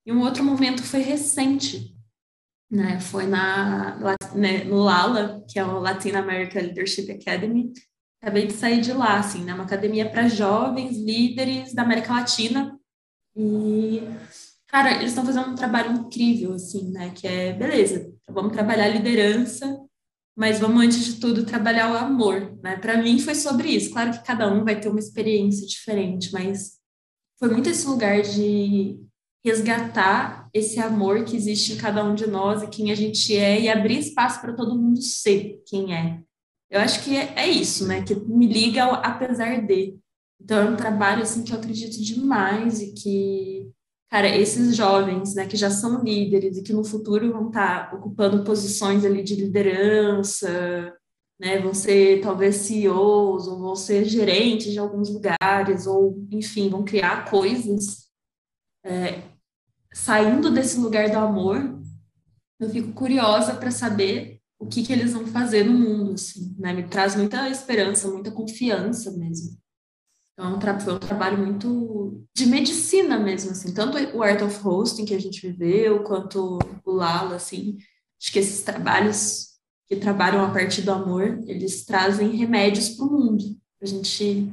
E 0.05 0.13
um 0.13 0.21
outro 0.21 0.45
momento 0.45 0.81
foi 0.81 1.01
recente, 1.01 1.93
né? 2.71 3.01
Foi 3.01 3.27
na, 3.27 3.99
né, 4.35 4.63
no 4.63 4.77
LALA, 4.77 5.43
que 5.47 5.59
é 5.59 5.65
o 5.65 5.79
Latin 5.79 6.11
America 6.11 6.59
Leadership 6.59 7.11
Academy. 7.11 7.71
Acabei 8.21 8.47
de 8.47 8.53
sair 8.53 8.81
de 8.81 8.93
lá, 8.93 9.17
assim, 9.17 9.43
né? 9.43 9.53
Uma 9.53 9.63
academia 9.63 10.09
para 10.09 10.27
jovens 10.27 10.97
líderes 10.97 11.73
da 11.73 11.81
América 11.81 12.13
Latina. 12.13 12.77
E 13.35 14.03
Cara, 14.71 14.95
eles 14.95 15.09
estão 15.09 15.25
fazendo 15.25 15.49
um 15.49 15.55
trabalho 15.55 15.91
incrível, 15.91 16.53
assim, 16.53 16.91
né? 16.91 17.11
Que 17.13 17.27
é, 17.27 17.51
beleza, 17.51 18.09
vamos 18.29 18.53
trabalhar 18.53 18.87
liderança, 18.87 19.77
mas 20.33 20.59
vamos, 20.59 20.81
antes 20.81 21.03
de 21.03 21.19
tudo, 21.19 21.45
trabalhar 21.45 21.91
o 21.91 21.97
amor, 21.97 22.57
né? 22.63 22.77
Para 22.77 22.97
mim 22.97 23.19
foi 23.19 23.35
sobre 23.35 23.67
isso. 23.67 23.91
Claro 23.91 24.13
que 24.13 24.23
cada 24.23 24.47
um 24.51 24.63
vai 24.63 24.79
ter 24.79 24.87
uma 24.87 24.99
experiência 24.99 25.67
diferente, 25.67 26.31
mas 26.31 26.79
foi 27.37 27.49
muito 27.49 27.69
esse 27.69 27.85
lugar 27.85 28.21
de 28.21 28.97
resgatar 29.43 30.49
esse 30.53 30.79
amor 30.79 31.23
que 31.23 31.35
existe 31.35 31.73
em 31.73 31.77
cada 31.77 32.03
um 32.03 32.13
de 32.13 32.27
nós 32.27 32.61
e 32.61 32.67
quem 32.67 32.91
a 32.91 32.95
gente 32.95 33.35
é 33.35 33.59
e 33.59 33.69
abrir 33.69 33.99
espaço 33.99 34.39
para 34.41 34.53
todo 34.53 34.77
mundo 34.77 35.01
ser 35.01 35.61
quem 35.65 35.95
é. 35.95 36.21
Eu 36.69 36.79
acho 36.79 37.03
que 37.03 37.15
é, 37.15 37.33
é 37.35 37.47
isso, 37.49 37.87
né? 37.87 38.01
Que 38.03 38.15
me 38.15 38.47
liga 38.47 38.83
ao 38.83 38.93
apesar 38.93 39.61
de. 39.61 39.97
Então 40.39 40.57
é 40.57 40.69
um 40.69 40.75
trabalho 40.75 41.23
assim 41.23 41.43
que 41.43 41.51
eu 41.53 41.57
acredito 41.57 42.01
demais 42.01 42.81
e 42.81 42.93
que 42.93 43.71
cara, 44.11 44.27
esses 44.27 44.75
jovens, 44.75 45.35
né, 45.35 45.47
que 45.47 45.55
já 45.55 45.69
são 45.69 46.03
líderes 46.03 46.57
e 46.57 46.63
que 46.63 46.73
no 46.73 46.83
futuro 46.83 47.31
vão 47.31 47.47
estar 47.47 47.89
tá 47.89 47.95
ocupando 47.95 48.43
posições 48.43 49.05
ali 49.05 49.23
de 49.23 49.35
liderança, 49.35 50.93
né, 51.39 51.59
vão 51.59 51.73
ser 51.73 52.21
talvez 52.21 52.57
CEOs 52.57 53.47
ou 53.47 53.57
vão 53.57 53.75
ser 53.75 54.03
gerentes 54.03 54.73
de 54.73 54.79
alguns 54.79 55.09
lugares 55.09 55.87
ou, 55.87 56.27
enfim, 56.29 56.69
vão 56.69 56.83
criar 56.83 57.29
coisas. 57.29 58.09
É, 58.83 59.30
saindo 59.93 60.51
desse 60.51 60.79
lugar 60.79 61.09
do 61.09 61.17
amor, 61.17 61.79
eu 62.59 62.69
fico 62.69 62.93
curiosa 62.93 63.55
para 63.55 63.71
saber 63.71 64.39
o 64.59 64.67
que, 64.67 64.83
que 64.83 64.93
eles 64.93 65.13
vão 65.13 65.25
fazer 65.25 65.63
no 65.63 65.73
mundo, 65.73 66.13
assim, 66.13 66.55
né? 66.59 66.71
Me 66.71 66.83
traz 66.83 67.15
muita 67.15 67.49
esperança, 67.49 68.07
muita 68.07 68.31
confiança 68.31 69.11
mesmo. 69.11 69.57
Então, 70.33 70.59
foi 70.79 70.93
um 70.93 70.99
trabalho 70.99 71.37
muito 71.37 72.23
de 72.35 72.45
medicina 72.45 73.19
mesmo, 73.19 73.51
assim, 73.51 73.73
tanto 73.73 73.97
o 74.15 74.23
Art 74.23 74.41
of 74.41 74.67
Hosting 74.67 75.05
que 75.05 75.13
a 75.13 75.19
gente 75.19 75.41
viveu, 75.41 76.03
quanto 76.03 76.59
o 76.85 76.91
Lala, 76.91 77.35
assim, 77.35 77.77
acho 78.19 78.31
que 78.31 78.39
esses 78.39 78.63
trabalhos 78.63 79.51
que 79.87 79.95
trabalham 79.97 80.43
a 80.43 80.51
partir 80.51 80.83
do 80.83 80.91
amor, 80.91 81.41
eles 81.47 81.83
trazem 81.83 82.35
remédios 82.35 82.89
para 82.89 83.05
o 83.05 83.11
mundo, 83.11 83.43
a 83.81 83.85
gente, 83.85 84.51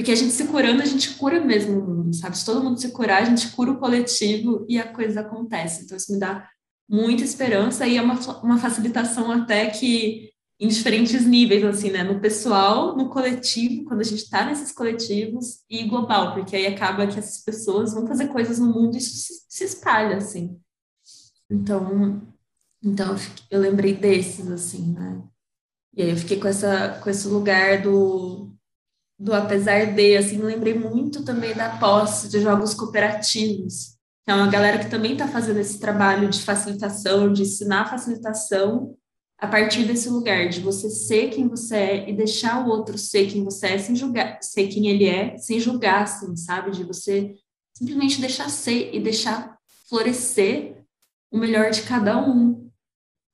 porque 0.00 0.12
a 0.12 0.16
gente 0.16 0.32
se 0.32 0.46
curando, 0.46 0.80
a 0.80 0.86
gente 0.86 1.12
cura 1.16 1.44
mesmo 1.44 1.78
o 1.78 1.86
mundo, 1.86 2.16
sabe? 2.16 2.38
Se 2.38 2.46
todo 2.46 2.64
mundo 2.64 2.80
se 2.80 2.90
curar, 2.90 3.20
a 3.20 3.24
gente 3.26 3.50
cura 3.50 3.72
o 3.72 3.78
coletivo 3.78 4.64
e 4.66 4.78
a 4.78 4.90
coisa 4.90 5.20
acontece, 5.20 5.84
então 5.84 5.94
isso 5.94 6.10
me 6.10 6.18
dá 6.18 6.48
muita 6.88 7.22
esperança 7.22 7.86
e 7.86 7.98
é 7.98 8.02
uma, 8.02 8.14
uma 8.40 8.56
facilitação 8.56 9.30
até 9.30 9.66
que 9.66 10.30
em 10.58 10.68
diferentes 10.68 11.26
níveis, 11.26 11.62
assim, 11.64 11.90
né? 11.90 12.02
No 12.02 12.18
pessoal, 12.18 12.96
no 12.96 13.10
coletivo, 13.10 13.84
quando 13.84 14.00
a 14.00 14.04
gente 14.04 14.22
está 14.22 14.46
nesses 14.46 14.72
coletivos, 14.72 15.60
e 15.68 15.84
global, 15.84 16.32
porque 16.32 16.56
aí 16.56 16.66
acaba 16.66 17.06
que 17.06 17.18
essas 17.18 17.44
pessoas 17.44 17.92
vão 17.92 18.06
fazer 18.06 18.28
coisas 18.28 18.58
no 18.58 18.72
mundo 18.72 18.94
e 18.94 18.98
isso 18.98 19.14
se, 19.14 19.44
se 19.50 19.64
espalha, 19.64 20.16
assim. 20.16 20.58
Então, 21.50 22.22
então 22.82 23.16
eu 23.50 23.60
lembrei 23.60 23.94
desses, 23.94 24.50
assim, 24.50 24.94
né? 24.94 25.22
E 25.94 26.02
aí 26.02 26.10
eu 26.10 26.16
fiquei 26.16 26.40
com, 26.40 26.48
essa, 26.48 26.98
com 27.02 27.10
esse 27.10 27.28
lugar 27.28 27.82
do, 27.82 28.49
do 29.20 29.34
apesar 29.34 29.84
de, 29.94 30.16
assim, 30.16 30.38
lembrei 30.38 30.72
muito 30.72 31.22
também 31.22 31.54
da 31.54 31.76
posse 31.76 32.26
de 32.26 32.40
jogos 32.40 32.72
cooperativos, 32.72 33.98
é 34.26 34.32
uma 34.32 34.50
galera 34.50 34.78
que 34.78 34.88
também 34.88 35.12
está 35.12 35.28
fazendo 35.28 35.60
esse 35.60 35.78
trabalho 35.78 36.30
de 36.30 36.40
facilitação, 36.40 37.30
de 37.30 37.42
ensinar 37.42 37.90
facilitação, 37.90 38.96
a 39.38 39.46
partir 39.46 39.84
desse 39.84 40.08
lugar 40.08 40.48
de 40.48 40.60
você 40.60 40.88
ser 40.88 41.28
quem 41.28 41.48
você 41.48 41.76
é 41.76 42.10
e 42.10 42.16
deixar 42.16 42.64
o 42.64 42.70
outro 42.70 42.96
ser 42.96 43.26
quem 43.26 43.44
você 43.44 43.68
é 43.68 43.78
sem 43.78 43.94
julgar, 43.94 44.38
ser 44.42 44.68
quem 44.68 44.88
ele 44.88 45.06
é, 45.06 45.36
sem 45.36 45.60
julgar, 45.60 46.04
assim, 46.04 46.34
sabe? 46.36 46.70
De 46.70 46.84
você 46.84 47.34
simplesmente 47.76 48.20
deixar 48.20 48.48
ser 48.48 48.94
e 48.94 49.00
deixar 49.00 49.58
florescer 49.88 50.82
o 51.30 51.36
melhor 51.36 51.70
de 51.70 51.82
cada 51.82 52.18
um. 52.18 52.70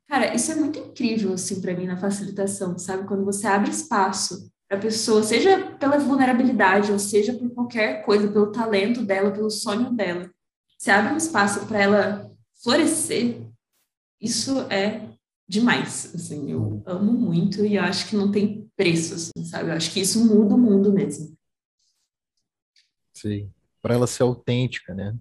Cara, 0.09 0.35
isso 0.35 0.50
é 0.50 0.55
muito 0.57 0.78
incrível, 0.78 1.33
assim, 1.35 1.61
para 1.61 1.75
mim 1.75 1.87
na 1.87 1.97
facilitação, 1.97 2.76
sabe? 2.76 3.07
Quando 3.07 3.25
você 3.25 3.47
abre 3.47 3.71
espaço 3.71 4.50
para 4.68 4.78
a 4.78 4.80
pessoa, 4.80 5.23
seja 5.23 5.73
pela 5.76 5.99
vulnerabilidade, 5.99 6.90
ou 6.90 6.99
seja 6.99 7.32
por 7.32 7.50
qualquer 7.50 8.04
coisa, 8.04 8.28
pelo 8.28 8.50
talento 8.50 9.04
dela, 9.04 9.30
pelo 9.30 9.50
sonho 9.50 9.90
dela, 9.92 10.30
você 10.76 10.90
abre 10.90 11.14
um 11.14 11.16
espaço 11.16 11.66
para 11.66 11.80
ela 11.80 12.30
florescer, 12.62 13.40
isso 14.20 14.61
é 14.70 15.08
demais, 15.49 16.12
assim, 16.14 16.50
eu 16.50 16.82
amo 16.85 17.12
muito 17.12 17.64
e 17.64 17.78
acho 17.78 18.08
que 18.08 18.16
não 18.16 18.30
tem 18.30 18.68
preço, 18.76 19.14
assim, 19.14 19.44
sabe? 19.44 19.70
Eu 19.70 19.75
acho 19.75 19.92
que 19.92 20.00
isso 20.00 20.25
muda 20.26 20.54
o 20.54 20.58
mundo 20.58 20.92
mesmo. 20.92 21.37
Sim, 23.12 23.50
para 23.80 23.94
ela 23.94 24.06
ser 24.06 24.25
autêntica, 24.25 24.92
né? 24.92 25.16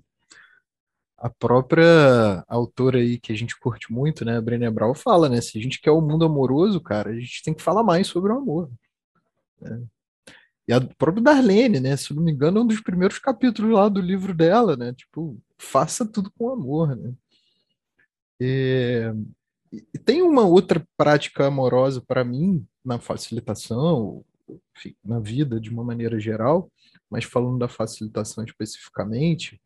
A 1.18 1.30
própria 1.30 2.44
autora 2.48 2.98
aí 2.98 3.20
que 3.20 3.32
a 3.32 3.36
gente 3.36 3.58
curte 3.58 3.92
muito, 3.94 4.26
né, 4.26 4.38
a 4.38 4.42
Brené 4.42 4.70
Brown, 4.70 4.94
fala, 4.94 5.30
né, 5.30 5.40
se 5.40 5.58
a 5.58 5.62
gente 5.62 5.80
quer 5.80 5.92
o 5.92 6.00
um 6.00 6.02
mundo 6.02 6.26
amoroso, 6.26 6.82
cara, 6.82 7.12
a 7.12 7.20
gente 7.20 7.44
tem 7.44 7.54
que 7.54 7.62
falar 7.62 7.84
mais 7.84 8.08
sobre 8.08 8.34
o 8.34 8.38
amor. 8.38 8.70
Né? 9.70 9.84
E 10.68 10.74
a 10.74 10.82
própria 10.82 11.24
Darlene, 11.24 11.80
né, 11.80 11.96
se 11.96 12.14
não 12.14 12.24
me 12.24 12.32
engano, 12.32 12.60
é 12.60 12.62
um 12.62 12.68
dos 12.68 12.82
primeiros 12.82 13.20
capítulos 13.20 13.72
lá 13.72 13.88
do 13.88 14.02
livro 14.02 14.34
dela, 14.34 14.76
né, 14.76 14.94
tipo, 14.94 15.38
faça 15.58 16.06
tudo 16.06 16.32
com 16.38 16.50
amor, 16.50 16.96
né. 16.96 17.14
E 18.40 19.12
e 19.94 19.98
tem 19.98 20.22
uma 20.22 20.44
outra 20.44 20.86
prática 20.98 21.48
amorosa 21.48 22.02
para 22.02 22.24
mim 22.24 22.66
na 22.84 23.00
facilitação, 23.00 24.24
enfim, 24.76 24.96
na 25.04 25.20
vida 25.20 25.60
de 25.60 25.70
uma 25.70 25.84
maneira 25.84 26.20
geral, 26.20 26.72
mas 27.10 27.26
falando 27.26 27.60
da 27.60 27.68
facilitação 27.68 28.44
especificamente, 28.44 29.62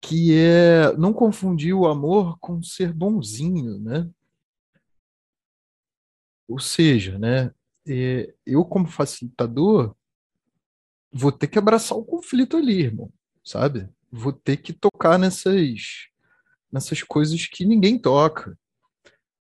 que 0.00 0.34
é 0.36 0.94
não 0.96 1.12
confundir 1.12 1.74
o 1.74 1.86
amor 1.86 2.38
com 2.38 2.62
ser 2.62 2.92
bonzinho, 2.92 3.78
né? 3.78 4.08
Ou 6.46 6.58
seja, 6.58 7.18
né, 7.18 7.46
é, 7.46 7.50
eu 7.86 8.64
como 8.64 8.86
facilitador 8.86 9.94
vou 11.12 11.30
ter 11.30 11.46
que 11.46 11.58
abraçar 11.58 11.96
o 11.96 12.04
conflito 12.04 12.56
ali, 12.56 12.82
irmão, 12.82 13.12
sabe? 13.44 13.88
Vou 14.10 14.32
ter 14.32 14.56
que 14.56 14.72
tocar 14.72 15.18
nessas 15.18 16.08
nessas 16.70 17.04
coisas 17.04 17.46
que 17.46 17.64
ninguém 17.64 17.96
toca, 17.96 18.58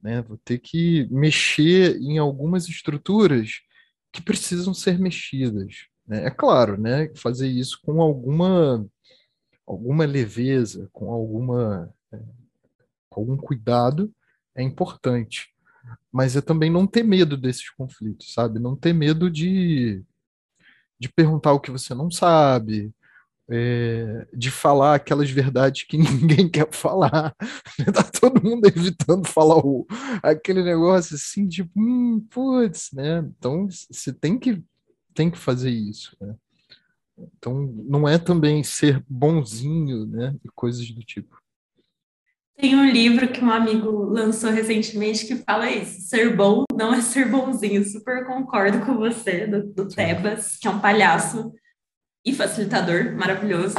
né? 0.02 0.22
Vou 0.22 0.36
ter 0.38 0.58
que 0.58 1.06
mexer 1.10 1.96
em 2.00 2.18
algumas 2.18 2.68
estruturas 2.68 3.60
que 4.12 4.20
precisam 4.20 4.74
ser 4.74 4.98
mexidas. 4.98 5.86
Né? 6.06 6.24
É 6.26 6.30
claro, 6.30 6.80
né? 6.80 7.08
Fazer 7.14 7.48
isso 7.48 7.78
com 7.84 8.02
alguma 8.02 8.84
alguma 9.64 10.04
leveza, 10.04 10.88
com 10.92 11.12
alguma 11.12 11.94
é, 12.12 12.18
algum 13.10 13.36
cuidado 13.36 14.12
é 14.54 14.62
importante. 14.62 15.54
Mas 16.12 16.36
é 16.36 16.40
também 16.40 16.70
não 16.70 16.86
ter 16.86 17.02
medo 17.02 17.36
desses 17.36 17.70
conflitos, 17.70 18.32
sabe? 18.32 18.58
Não 18.58 18.76
ter 18.76 18.92
medo 18.92 19.30
de, 19.30 20.02
de 20.98 21.08
perguntar 21.08 21.52
o 21.52 21.60
que 21.60 21.70
você 21.70 21.94
não 21.94 22.10
sabe, 22.10 22.92
é, 23.50 24.26
de 24.32 24.50
falar 24.50 24.94
aquelas 24.94 25.30
verdades 25.30 25.84
que 25.84 25.96
ninguém 25.98 26.48
quer 26.48 26.70
falar. 26.72 27.34
Tá 27.94 28.04
todo 28.04 28.42
mundo 28.42 28.66
evitando 28.66 29.26
falar 29.26 29.56
o, 29.58 29.86
aquele 30.22 30.62
negócio 30.62 31.16
assim, 31.16 31.48
tipo, 31.48 31.70
hum, 31.76 32.24
putz, 32.30 32.90
né? 32.92 33.18
Então 33.38 33.68
você 33.68 34.12
tem 34.12 34.38
que, 34.38 34.62
tem 35.14 35.30
que 35.30 35.38
fazer 35.38 35.70
isso, 35.70 36.16
né? 36.20 36.34
Então, 37.36 37.66
não 37.84 38.08
é 38.08 38.18
também 38.18 38.62
ser 38.64 39.04
bonzinho, 39.08 40.06
né? 40.06 40.34
E 40.44 40.48
coisas 40.54 40.90
do 40.90 41.02
tipo. 41.02 41.39
Tem 42.60 42.76
um 42.76 42.84
livro 42.84 43.26
que 43.32 43.42
um 43.42 43.50
amigo 43.50 43.90
lançou 44.04 44.50
recentemente 44.50 45.26
que 45.26 45.36
fala 45.36 45.70
isso: 45.70 46.02
ser 46.02 46.36
bom 46.36 46.64
não 46.76 46.92
é 46.92 47.00
ser 47.00 47.30
bonzinho. 47.30 47.82
Super 47.84 48.26
concordo 48.26 48.84
com 48.84 48.96
você, 48.96 49.46
do, 49.46 49.66
do 49.72 49.88
Tebas, 49.88 50.56
que 50.56 50.68
é 50.68 50.70
um 50.70 50.78
palhaço 50.78 51.52
e 52.24 52.34
facilitador 52.34 53.16
maravilhoso. 53.16 53.76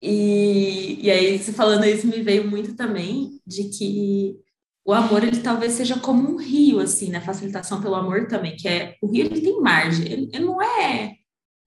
E, 0.00 1.00
e 1.02 1.10
aí, 1.10 1.38
falando 1.38 1.84
isso, 1.84 2.06
me 2.06 2.22
veio 2.22 2.48
muito 2.48 2.76
também 2.76 3.40
de 3.44 3.64
que 3.64 4.36
o 4.84 4.92
amor, 4.92 5.24
ele 5.24 5.40
talvez 5.40 5.72
seja 5.72 5.98
como 5.98 6.30
um 6.30 6.36
rio, 6.36 6.78
assim, 6.78 7.06
na 7.06 7.18
né? 7.18 7.24
facilitação 7.24 7.82
pelo 7.82 7.96
amor 7.96 8.28
também, 8.28 8.54
que 8.54 8.68
é, 8.68 8.94
o 9.02 9.08
rio, 9.08 9.24
ele 9.26 9.40
tem 9.40 9.60
margem, 9.60 10.06
ele, 10.06 10.30
ele 10.32 10.44
não 10.44 10.62
é 10.62 11.16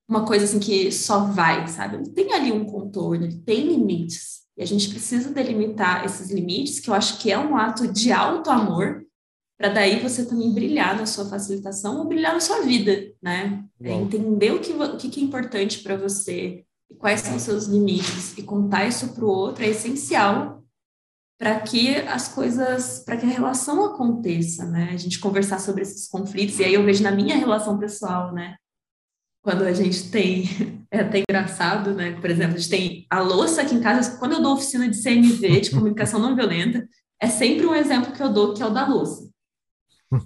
uma 0.07 0.25
coisa 0.25 0.45
assim 0.45 0.59
que 0.59 0.89
só 0.91 1.25
vai, 1.25 1.67
sabe? 1.67 1.97
Ele 1.97 2.09
tem 2.11 2.33
ali 2.33 2.51
um 2.51 2.63
contorno, 2.63 3.25
ele 3.25 3.39
tem 3.39 3.67
limites. 3.67 4.39
E 4.59 4.63
a 4.63 4.65
gente 4.65 4.89
precisa 4.89 5.31
delimitar 5.31 6.05
esses 6.05 6.29
limites, 6.29 6.81
que 6.81 6.89
eu 6.89 6.93
acho 6.93 7.17
que 7.19 7.31
é 7.31 7.39
um 7.39 7.55
ato 7.55 7.87
de 7.87 8.11
alto 8.11 8.49
amor, 8.49 9.05
para 9.57 9.69
daí 9.69 10.01
você 10.01 10.25
também 10.25 10.53
brilhar 10.53 10.97
na 10.97 11.05
sua 11.05 11.25
facilitação 11.29 11.99
ou 11.99 12.05
brilhar 12.05 12.33
na 12.33 12.41
sua 12.41 12.61
vida, 12.61 13.13
né? 13.21 13.63
É 13.81 13.93
entender 13.93 14.51
o 14.51 14.59
que, 14.59 14.73
o 14.73 14.97
que 14.97 15.19
é 15.19 15.23
importante 15.23 15.79
para 15.79 15.95
você 15.95 16.65
e 16.89 16.95
quais 16.95 17.21
são 17.21 17.37
os 17.37 17.41
seus 17.41 17.65
limites 17.67 18.37
e 18.37 18.43
contar 18.43 18.85
isso 18.85 19.13
para 19.13 19.25
o 19.25 19.29
outro 19.29 19.63
é 19.63 19.69
essencial 19.69 20.63
para 21.37 21.57
que 21.61 21.95
as 21.95 22.27
coisas, 22.27 22.99
para 22.99 23.15
que 23.15 23.25
a 23.25 23.29
relação 23.29 23.85
aconteça, 23.85 24.65
né? 24.65 24.89
A 24.91 24.97
gente 24.97 25.19
conversar 25.19 25.59
sobre 25.59 25.83
esses 25.83 26.05
conflitos, 26.07 26.59
e 26.59 26.65
aí 26.65 26.73
eu 26.73 26.83
vejo 26.83 27.01
na 27.01 27.11
minha 27.11 27.37
relação 27.37 27.79
pessoal, 27.79 28.33
né? 28.33 28.57
quando 29.41 29.63
a 29.63 29.73
gente 29.73 30.09
tem, 30.11 30.78
é 30.91 30.99
até 31.01 31.19
engraçado, 31.19 31.93
né? 31.93 32.19
Por 32.19 32.29
exemplo, 32.29 32.55
a 32.55 32.57
gente 32.57 32.69
tem 32.69 33.07
a 33.09 33.21
louça 33.21 33.61
aqui 33.61 33.75
em 33.75 33.81
casa, 33.81 34.17
quando 34.17 34.33
eu 34.33 34.41
dou 34.41 34.53
oficina 34.53 34.87
de 34.87 34.97
CNV, 34.97 35.61
de 35.61 35.71
comunicação 35.71 36.19
não 36.19 36.35
violenta, 36.35 36.87
é 37.21 37.27
sempre 37.27 37.65
um 37.65 37.75
exemplo 37.75 38.13
que 38.13 38.21
eu 38.21 38.31
dou, 38.31 38.53
que 38.53 38.63
é 38.63 38.65
o 38.65 38.71
da 38.71 38.87
louça. 38.87 39.29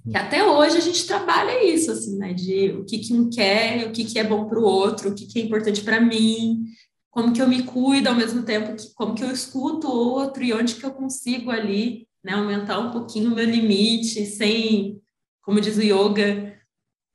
Que 0.10 0.18
até 0.18 0.46
hoje 0.46 0.78
a 0.78 0.80
gente 0.80 1.06
trabalha 1.06 1.62
isso, 1.66 1.92
assim, 1.92 2.18
né? 2.18 2.34
De 2.34 2.72
o 2.72 2.86
que, 2.86 3.00
que 3.00 3.14
um 3.14 3.30
quer, 3.30 3.88
o 3.88 3.92
que, 3.92 4.06
que 4.06 4.18
é 4.18 4.24
bom 4.24 4.48
para 4.48 4.60
o 4.60 4.64
outro, 4.64 5.10
o 5.10 5.14
que, 5.14 5.26
que 5.26 5.40
é 5.40 5.44
importante 5.44 5.82
para 5.82 6.00
mim, 6.00 6.64
como 7.12 7.34
que 7.34 7.42
eu 7.42 7.48
me 7.48 7.64
cuido 7.64 8.08
ao 8.08 8.16
mesmo 8.16 8.44
tempo, 8.44 8.76
que, 8.76 8.94
como 8.94 9.14
que 9.14 9.24
eu 9.24 9.32
escuto 9.32 9.88
o 9.88 9.92
outro 9.92 10.42
e 10.42 10.54
onde 10.54 10.76
que 10.76 10.86
eu 10.86 10.92
consigo 10.92 11.52
ali, 11.52 12.08
né? 12.24 12.34
Aumentar 12.34 12.80
um 12.80 12.92
pouquinho 12.92 13.32
o 13.32 13.36
meu 13.36 13.44
limite, 13.44 14.26
sem, 14.26 15.02
como 15.42 15.60
diz 15.60 15.78
o 15.78 15.82
yoga, 15.82 16.58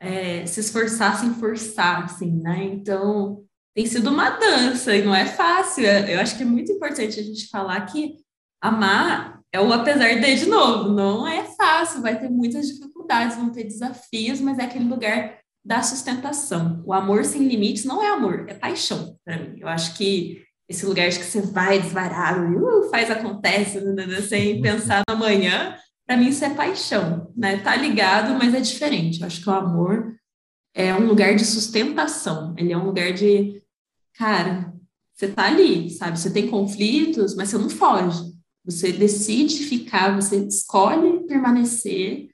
é, 0.01 0.47
se 0.47 0.61
esforçar 0.61 1.19
sem 1.19 1.35
forçar, 1.35 2.05
assim, 2.05 2.41
né? 2.41 2.65
Então, 2.65 3.45
tem 3.75 3.87
sido 3.87 4.11
uma 4.11 4.31
dança 4.31 4.95
e 4.95 5.03
não 5.03 5.15
é 5.15 5.27
fácil. 5.27 5.85
Eu 5.85 6.21
acho 6.21 6.37
que 6.37 6.43
é 6.43 6.47
muito 6.47 6.73
importante 6.73 7.19
a 7.19 7.23
gente 7.23 7.49
falar 7.49 7.81
que 7.87 8.17
amar 8.61 9.39
é 9.53 9.61
o 9.61 9.73
apesar 9.73 10.15
de, 10.15 10.35
de 10.35 10.47
novo, 10.47 10.91
não 10.91 11.27
é 11.27 11.45
fácil, 11.45 12.03
vai 12.03 12.19
ter 12.19 12.29
muitas 12.29 12.69
dificuldades, 12.69 13.37
vão 13.37 13.51
ter 13.51 13.65
desafios, 13.65 14.41
mas 14.41 14.59
é 14.59 14.65
aquele 14.65 14.85
lugar 14.85 15.39
da 15.65 15.83
sustentação. 15.83 16.83
O 16.85 16.93
amor 16.93 17.25
sem 17.25 17.47
limites 17.47 17.85
não 17.85 18.03
é 18.03 18.09
amor, 18.09 18.47
é 18.49 18.55
paixão 18.55 19.17
para 19.25 19.39
mim. 19.39 19.59
Eu 19.61 19.69
acho 19.69 19.97
que 19.97 20.43
esse 20.69 20.85
lugar 20.85 21.09
de 21.09 21.19
que 21.19 21.25
você 21.25 21.41
vai 21.41 21.81
desvarado, 21.81 22.43
uh, 22.43 22.91
faz 22.91 23.11
acontece, 23.11 23.81
né, 23.81 23.93
né, 23.93 24.07
né, 24.07 24.21
sem 24.21 24.61
pensar 24.61 25.03
no 25.09 25.15
amanhã, 25.15 25.75
para 26.09 26.17
mim 26.17 26.29
isso 26.29 26.43
é 26.43 26.49
paixão, 26.49 27.31
né? 27.37 27.59
Tá 27.59 27.77
ligado, 27.77 28.33
mas 28.39 28.55
é 28.55 28.61
diferente. 28.61 29.21
Eu 29.21 29.27
acho 29.27 29.43
que 29.43 29.49
o 29.51 29.53
amor 29.53 30.17
é 30.75 30.95
um 30.95 31.07
lugar 31.07 31.37
de 31.37 31.45
sustentação. 31.45 32.55
Ele 32.57 32.73
é 32.73 32.79
um 32.79 32.87
lugar 32.87 33.13
de, 33.13 33.63
cara, 34.15 34.73
você 35.15 35.29
tá 35.29 35.45
ali, 35.45 35.91
sabe? 35.91 36.19
Você 36.19 36.33
tem 36.33 36.49
conflitos, 36.49 37.37
mas 37.37 37.51
você 37.51 37.59
não 37.59 37.69
foge. 37.69 38.33
Você 38.65 38.91
decide 38.91 39.65
ficar, 39.65 40.19
você 40.19 40.47
escolhe 40.47 41.27
permanecer 41.27 42.31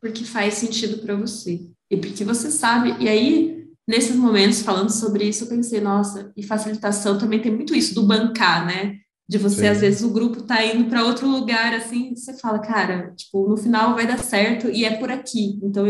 porque 0.00 0.24
faz 0.24 0.54
sentido 0.54 0.98
para 0.98 1.14
você 1.14 1.60
e 1.88 1.96
porque 1.96 2.24
você 2.24 2.50
sabe. 2.50 2.96
E 2.98 3.08
aí, 3.08 3.68
nesses 3.86 4.16
momentos 4.16 4.62
falando 4.62 4.90
sobre 4.90 5.28
isso, 5.28 5.44
eu 5.44 5.48
pensei, 5.48 5.80
nossa, 5.80 6.32
e 6.36 6.42
facilitação 6.42 7.18
também 7.18 7.40
tem 7.40 7.54
muito 7.54 7.72
isso 7.72 7.94
do 7.94 8.04
bancar, 8.04 8.66
né? 8.66 8.98
De 9.30 9.38
você, 9.38 9.60
Sim. 9.60 9.68
às 9.68 9.80
vezes, 9.80 10.02
o 10.02 10.12
grupo 10.12 10.42
tá 10.42 10.64
indo 10.64 10.90
para 10.90 11.04
outro 11.04 11.28
lugar, 11.28 11.72
assim, 11.72 12.16
você 12.16 12.36
fala, 12.36 12.58
cara, 12.58 13.12
tipo, 13.14 13.48
no 13.48 13.56
final 13.56 13.94
vai 13.94 14.04
dar 14.04 14.18
certo 14.18 14.68
e 14.68 14.84
é 14.84 14.98
por 14.98 15.08
aqui. 15.08 15.56
Então, 15.62 15.86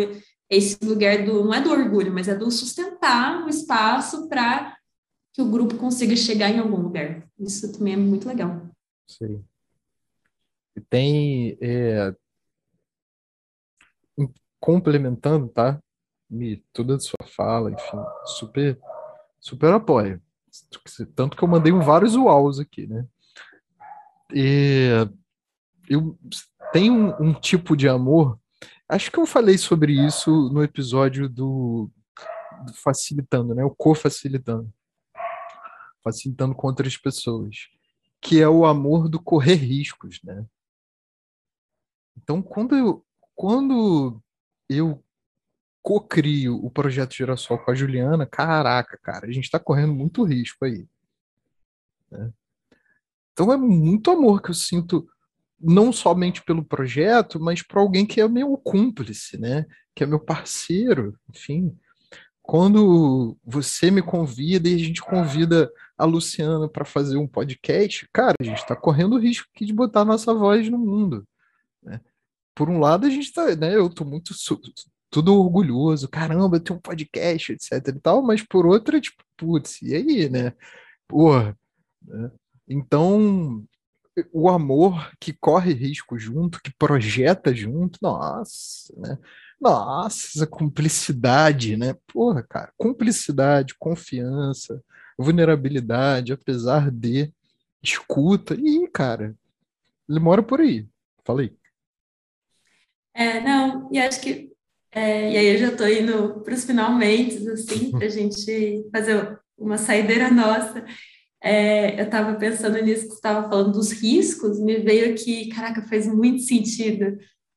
esse 0.51 0.77
lugar 0.85 1.25
do, 1.25 1.43
não 1.43 1.55
é 1.55 1.63
do 1.63 1.71
orgulho, 1.71 2.13
mas 2.13 2.29
é 2.29 2.35
do 2.35 2.51
sustentar 2.51 3.43
o 3.43 3.49
espaço 3.49 4.29
para 4.29 4.77
que 5.33 5.41
o 5.41 5.51
grupo 5.51 5.79
consiga 5.79 6.15
chegar 6.15 6.51
em 6.51 6.59
algum 6.59 6.77
lugar. 6.83 7.27
Isso 7.39 7.73
também 7.73 7.95
é 7.95 7.97
muito 7.97 8.29
legal. 8.29 8.69
Sim. 9.07 9.43
Tem, 10.91 11.57
é, 11.63 12.15
complementando, 14.61 15.49
tá? 15.49 15.83
Me, 16.29 16.63
toda 16.75 16.97
a 16.97 17.01
sua 17.01 17.27
fala, 17.35 17.71
enfim, 17.71 18.05
super, 18.37 18.79
super 19.41 19.73
apoio. 19.73 20.21
Tanto 21.17 21.39
que 21.39 21.43
eu 21.43 21.49
mandei 21.49 21.73
vários 21.73 22.15
uaus 22.15 22.61
aqui, 22.61 22.87
né? 22.87 23.07
E 24.35 24.91
eu 25.89 26.19
tenho 26.73 26.95
um, 26.95 27.29
um, 27.29 27.35
tipo 27.35 27.77
de 27.77 27.89
amor. 27.89 28.39
Acho 28.89 29.11
que 29.11 29.19
eu 29.19 29.27
falei 29.27 29.59
sobre 29.59 29.93
isso 29.93 30.51
no 30.51 30.63
episódio 30.63 31.29
do, 31.29 31.91
do 32.67 32.75
facilitando, 32.75 33.55
né? 33.55 33.65
O 33.65 33.71
co-facilitando. 33.71 34.73
Facilitando 36.03 36.55
com 36.55 36.67
outras 36.67 36.97
pessoas. 36.97 37.69
Que 38.21 38.41
é 38.41 38.49
o 38.49 38.65
amor 38.65 39.09
do 39.09 39.21
correr 39.21 39.55
riscos, 39.55 40.21
né? 40.23 40.45
Então, 42.17 42.43
quando 42.43 42.77
eu, 42.77 43.05
quando 43.35 44.21
eu 44.69 45.03
co-crio 45.83 46.57
o 46.57 46.71
projeto 46.71 47.15
Girassol 47.15 47.59
com 47.59 47.71
a 47.71 47.75
Juliana, 47.75 48.27
caraca, 48.27 48.99
cara, 49.03 49.27
a 49.27 49.33
gente 49.33 49.45
está 49.45 49.59
correndo 49.59 49.95
muito 49.95 50.23
risco 50.23 50.65
aí. 50.65 50.87
Né? 52.11 52.33
Então 53.41 53.51
é 53.51 53.57
muito 53.57 54.11
amor 54.11 54.43
que 54.43 54.51
eu 54.51 54.55
sinto, 54.55 55.09
não 55.59 55.95
somente 55.95 56.43
pelo 56.43 56.63
projeto, 56.63 57.41
mas 57.41 57.63
para 57.63 57.81
alguém 57.81 58.05
que 58.05 58.21
é 58.21 58.29
meu 58.29 58.55
cúmplice, 58.59 59.39
né? 59.39 59.65
Que 59.95 60.05
é 60.05 60.07
meu 60.07 60.21
parceiro, 60.21 61.19
enfim. 61.27 61.75
Quando 62.43 63.39
você 63.43 63.91
me 63.91 64.03
convida 64.03 64.69
e 64.69 64.75
a 64.75 64.79
gente 64.79 65.01
convida 65.01 65.73
a 65.97 66.05
Luciana 66.05 66.69
para 66.69 66.85
fazer 66.85 67.17
um 67.17 67.27
podcast, 67.27 68.07
cara, 68.13 68.35
a 68.39 68.45
gente 68.45 68.59
está 68.59 68.77
correndo 68.77 69.17
o 69.17 69.19
risco 69.19 69.49
aqui 69.55 69.65
de 69.65 69.73
botar 69.73 70.05
nossa 70.05 70.35
voz 70.35 70.69
no 70.69 70.77
mundo. 70.77 71.27
Né? 71.83 71.99
Por 72.55 72.69
um 72.69 72.79
lado, 72.79 73.07
a 73.07 73.11
gente 73.11 73.25
está, 73.25 73.57
né? 73.57 73.75
Eu 73.75 73.87
estou 73.87 74.07
muito 74.07 74.35
tudo 75.09 75.35
orgulhoso, 75.35 76.11
caramba, 76.11 76.57
eu 76.57 76.61
tenho 76.61 76.79
um 76.79 76.83
podcast, 76.83 77.53
etc 77.53 77.89
e 77.89 78.01
tal, 78.01 78.21
mas 78.21 78.43
por 78.43 78.67
outra, 78.67 79.01
tipo, 79.01 79.25
putz, 79.35 79.81
e 79.81 79.95
aí, 79.95 80.29
né? 80.29 80.53
Porra, 81.09 81.59
né? 82.03 82.31
Então, 82.73 83.65
o 84.33 84.49
amor 84.49 85.13
que 85.19 85.33
corre 85.33 85.73
risco 85.73 86.17
junto, 86.17 86.63
que 86.63 86.73
projeta 86.73 87.53
junto, 87.53 87.99
nossa, 88.01 88.95
né? 88.97 89.19
Nossa, 89.61 90.47
cumplicidade, 90.47 91.77
né? 91.77 91.97
Porra, 92.07 92.45
cara, 92.49 92.73
cumplicidade, 92.79 93.75
confiança, 93.77 94.81
vulnerabilidade, 95.19 96.33
apesar 96.33 96.93
de 96.93 97.33
escuta. 97.83 98.55
E, 98.55 98.89
cara, 98.89 99.35
ele 100.09 100.21
mora 100.21 100.41
por 100.41 100.61
aí. 100.61 100.89
Falei. 101.25 101.53
É, 103.13 103.41
não, 103.41 103.91
e 103.93 103.99
acho 103.99 104.21
que. 104.21 104.49
É, 104.93 105.33
e 105.33 105.37
aí 105.37 105.47
eu 105.47 105.59
já 105.59 105.69
estou 105.69 105.89
indo 105.89 106.41
para 106.41 106.55
os 106.55 106.65
finalmente, 106.65 107.49
assim, 107.49 107.91
para 107.91 108.07
a 108.07 108.09
gente 108.11 108.89
fazer 108.93 109.41
uma 109.59 109.77
saideira 109.77 110.31
nossa. 110.31 110.85
É, 111.43 111.99
eu 111.99 112.05
estava 112.05 112.35
pensando 112.35 112.81
nisso 112.83 113.03
que 113.03 113.09
você 113.11 113.15
estava 113.15 113.49
falando 113.49 113.73
dos 113.73 113.93
riscos, 113.93 114.61
me 114.61 114.79
veio 114.79 115.13
aqui, 115.13 115.49
caraca, 115.49 115.83
faz 115.83 116.07
muito 116.07 116.43
sentido, 116.43 117.17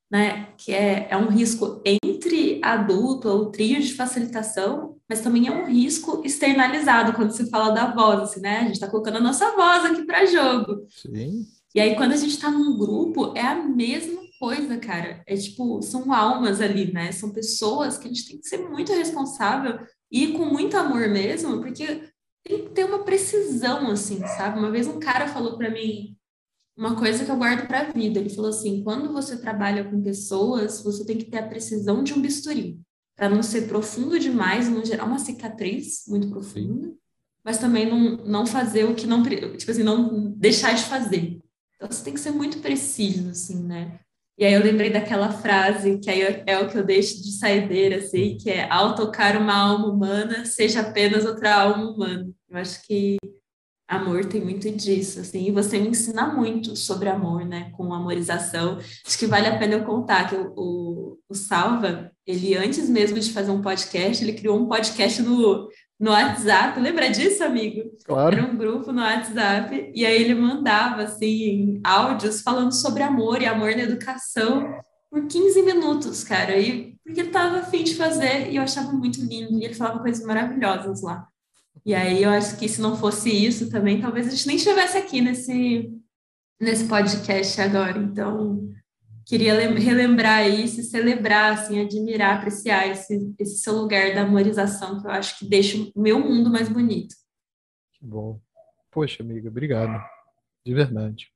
né? 0.09 0.53
Que 0.57 0.73
é, 0.73 1.07
é 1.09 1.17
um 1.17 1.27
risco 1.27 1.81
entre 1.85 2.61
adulto 2.63 3.27
ou 3.27 3.51
trio 3.51 3.81
de 3.81 3.93
facilitação, 3.93 4.97
mas 5.09 5.21
também 5.21 5.47
é 5.47 5.51
um 5.51 5.65
risco 5.65 6.21
externalizado 6.23 7.13
quando 7.13 7.31
se 7.31 7.49
fala 7.49 7.71
da 7.71 7.93
voz, 7.93 8.21
assim, 8.21 8.39
né? 8.39 8.59
A 8.59 8.63
gente 8.63 8.73
está 8.73 8.87
colocando 8.87 9.17
a 9.17 9.21
nossa 9.21 9.51
voz 9.51 9.85
aqui 9.85 10.05
para 10.05 10.25
jogo. 10.25 10.85
Sim. 10.89 11.45
E 11.75 11.81
aí, 11.81 11.95
quando 11.95 12.13
a 12.13 12.17
gente 12.17 12.31
está 12.35 12.51
num 12.51 12.77
grupo, 12.77 13.33
é 13.35 13.41
a 13.41 13.55
mesma 13.55 14.21
coisa, 14.39 14.77
cara. 14.77 15.23
É 15.25 15.35
tipo, 15.35 15.81
são 15.81 16.13
almas 16.13 16.61
ali, 16.61 16.93
né? 16.93 17.11
São 17.11 17.31
pessoas 17.31 17.97
que 17.97 18.05
a 18.05 18.07
gente 18.07 18.27
tem 18.27 18.37
que 18.39 18.47
ser 18.47 18.59
muito 18.69 18.93
responsável 18.93 19.79
e 20.11 20.27
com 20.33 20.45
muito 20.45 20.77
amor 20.77 21.09
mesmo, 21.09 21.59
porque 21.59 22.03
tem 22.43 22.65
que 22.65 22.69
ter 22.71 22.85
uma 22.85 23.03
precisão, 23.03 23.89
assim, 23.89 24.19
sabe? 24.19 24.59
Uma 24.59 24.71
vez 24.71 24.87
um 24.87 24.99
cara 24.99 25.27
falou 25.27 25.57
para 25.57 25.69
mim 25.69 26.15
uma 26.75 26.95
coisa 26.95 27.23
que 27.23 27.31
eu 27.31 27.37
guardo 27.37 27.67
para 27.67 27.81
a 27.81 27.91
vida. 27.91 28.19
Ele 28.19 28.29
falou 28.29 28.49
assim: 28.49 28.83
quando 28.83 29.11
você 29.13 29.37
trabalha 29.37 29.83
com 29.83 30.01
pessoas, 30.01 30.81
você 30.81 31.05
tem 31.05 31.17
que 31.17 31.25
ter 31.25 31.39
a 31.39 31.47
precisão 31.47 32.03
de 32.03 32.13
um 32.13 32.21
bisturi, 32.21 32.79
para 33.15 33.29
não 33.29 33.41
ser 33.41 33.67
profundo 33.67 34.19
demais, 34.19 34.69
não 34.69 34.83
gerar 34.83 35.05
uma 35.05 35.19
cicatriz 35.19 36.03
muito 36.07 36.29
profunda, 36.29 36.93
mas 37.43 37.57
também 37.57 37.89
não, 37.89 38.17
não 38.25 38.45
fazer 38.45 38.85
o 38.85 38.95
que 38.95 39.07
não, 39.07 39.23
tipo 39.23 39.71
assim, 39.71 39.83
não 39.83 40.31
deixar 40.31 40.73
de 40.73 40.83
fazer. 40.83 41.39
Então 41.75 41.91
você 41.91 42.03
tem 42.03 42.13
que 42.13 42.19
ser 42.19 42.31
muito 42.31 42.59
preciso, 42.59 43.29
assim, 43.29 43.63
né? 43.63 43.99
E 44.37 44.45
aí 44.45 44.53
eu 44.53 44.63
lembrei 44.63 44.89
daquela 44.89 45.31
frase 45.31 45.99
que 45.99 46.09
aí 46.09 46.43
é 46.47 46.59
o 46.59 46.67
que 46.67 46.77
eu 46.77 46.83
deixo 46.83 47.21
de 47.21 47.31
saideira, 47.37 47.97
assim, 47.97 48.35
que 48.37 48.49
é 48.49 48.67
ao 48.69 48.95
tocar 48.95 49.37
uma 49.37 49.53
alma 49.55 49.87
humana, 49.87 50.43
seja 50.45 50.81
apenas 50.81 51.25
outra 51.25 51.55
alma 51.55 51.91
humana. 51.91 52.27
Eu 52.49 52.57
acho 52.57 52.81
que 52.83 53.17
amor 53.87 54.25
tem 54.25 54.41
muito 54.41 54.69
disso, 54.71 55.19
assim, 55.19 55.47
e 55.47 55.51
você 55.51 55.77
me 55.77 55.89
ensina 55.89 56.33
muito 56.33 56.75
sobre 56.75 57.09
amor, 57.09 57.45
né, 57.45 57.71
com 57.77 57.93
amorização. 57.93 58.79
Acho 59.05 59.17
que 59.19 59.27
vale 59.27 59.47
a 59.47 59.57
pena 59.57 59.75
eu 59.75 59.83
contar 59.83 60.29
que 60.29 60.35
o, 60.35 60.53
o, 60.55 61.19
o 61.29 61.35
Salva, 61.35 62.11
ele 62.25 62.55
antes 62.55 62.89
mesmo 62.89 63.19
de 63.19 63.31
fazer 63.31 63.51
um 63.51 63.61
podcast, 63.61 64.23
ele 64.23 64.33
criou 64.33 64.57
um 64.57 64.67
podcast 64.67 65.21
no, 65.21 65.67
no 65.99 66.11
WhatsApp. 66.11 66.79
Lembra 66.79 67.09
disso, 67.09 67.43
amigo? 67.43 67.91
Claro. 68.05 68.35
Era 68.35 68.45
um 68.45 68.57
grupo 68.57 68.91
no 68.91 69.01
WhatsApp 69.01 69.91
e 69.93 70.05
aí 70.05 70.21
ele 70.21 70.35
mandava 70.35 71.03
assim 71.03 71.79
áudios 71.83 72.41
falando 72.41 72.73
sobre 72.73 73.03
amor 73.03 73.41
e 73.41 73.45
amor 73.45 73.75
na 73.75 73.83
educação 73.83 74.81
por 75.09 75.27
15 75.27 75.61
minutos, 75.61 76.23
cara. 76.23 76.57
E 76.57 76.93
porque 77.03 77.19
ele 77.19 77.29
tava 77.29 77.59
afim 77.59 77.83
de 77.83 77.95
fazer 77.95 78.49
e 78.49 78.55
eu 78.55 78.63
achava 78.63 78.91
muito 78.93 79.21
lindo 79.21 79.59
e 79.59 79.65
ele 79.65 79.73
falava 79.73 79.99
coisas 79.99 80.25
maravilhosas 80.25 81.01
lá. 81.01 81.27
E 81.85 81.93
aí 81.93 82.23
eu 82.23 82.29
acho 82.29 82.57
que 82.57 82.69
se 82.69 82.79
não 82.79 82.95
fosse 82.95 83.29
isso 83.29 83.69
também, 83.69 83.99
talvez 83.99 84.27
a 84.27 84.29
gente 84.29 84.47
nem 84.47 84.55
estivesse 84.55 84.97
aqui 84.97 85.21
nesse 85.21 85.91
nesse 86.59 86.85
podcast 86.85 87.59
agora. 87.61 87.97
Então, 87.97 88.69
queria 89.25 89.53
relembrar 89.69 90.47
isso, 90.47 90.83
celebrar, 90.83 91.53
assim, 91.53 91.81
admirar, 91.81 92.37
apreciar 92.37 92.87
esse, 92.87 93.33
esse 93.39 93.57
seu 93.57 93.73
lugar 93.73 94.13
da 94.13 94.21
amorização, 94.21 95.01
que 95.01 95.07
eu 95.07 95.11
acho 95.11 95.39
que 95.39 95.45
deixa 95.45 95.77
o 95.77 96.01
meu 96.01 96.19
mundo 96.19 96.49
mais 96.49 96.69
bonito. 96.69 97.15
Que 97.93 98.05
bom. 98.05 98.39
Poxa, 98.91 99.23
amiga, 99.23 99.49
obrigado. 99.49 100.03
De 100.65 100.73
verdade. 100.73 101.31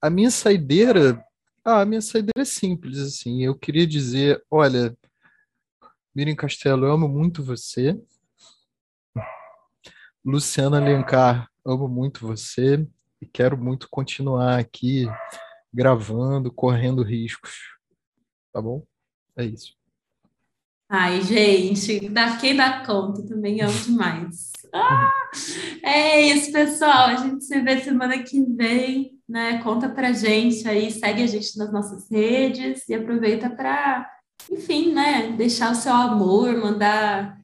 A 0.00 0.08
minha 0.08 0.30
saideira, 0.30 1.22
ah, 1.64 1.80
a 1.80 1.84
minha 1.84 2.00
saideira 2.00 2.42
é 2.42 2.44
simples, 2.44 2.98
assim. 2.98 3.44
Eu 3.44 3.58
queria 3.58 3.86
dizer, 3.86 4.42
olha, 4.50 4.96
Miriam 6.14 6.36
Castelo, 6.36 6.86
eu 6.86 6.92
amo 6.92 7.08
muito 7.08 7.42
você. 7.42 8.00
Luciana 10.24 10.78
Alencar, 10.78 11.48
amo 11.64 11.88
muito 11.88 12.26
você 12.26 12.86
e 13.20 13.26
quero 13.26 13.56
muito 13.56 13.88
continuar 13.90 14.58
aqui 14.58 15.06
gravando, 15.72 16.52
correndo 16.52 17.02
riscos. 17.02 17.76
Tá 18.52 18.60
bom? 18.62 18.84
É 19.36 19.44
isso. 19.44 19.76
Ai, 20.88 21.20
gente, 21.20 22.00
quem 22.40 22.54
dá 22.54 22.84
conta 22.86 23.26
também 23.26 23.60
amo 23.60 23.78
demais. 23.78 24.52
Ah, 24.78 25.10
é 25.82 26.20
isso, 26.20 26.52
pessoal. 26.52 27.06
A 27.06 27.16
gente 27.16 27.44
se 27.44 27.58
vê 27.62 27.78
semana 27.80 28.22
que 28.22 28.42
vem, 28.42 29.18
né? 29.26 29.62
Conta 29.62 29.88
pra 29.88 30.12
gente 30.12 30.68
aí, 30.68 30.90
segue 30.90 31.22
a 31.22 31.26
gente 31.26 31.56
nas 31.56 31.72
nossas 31.72 32.10
redes 32.10 32.86
e 32.86 32.94
aproveita 32.94 33.48
para, 33.48 34.06
enfim, 34.50 34.92
né? 34.92 35.32
Deixar 35.32 35.72
o 35.72 35.74
seu 35.74 35.94
amor, 35.94 36.58
mandar 36.58 37.40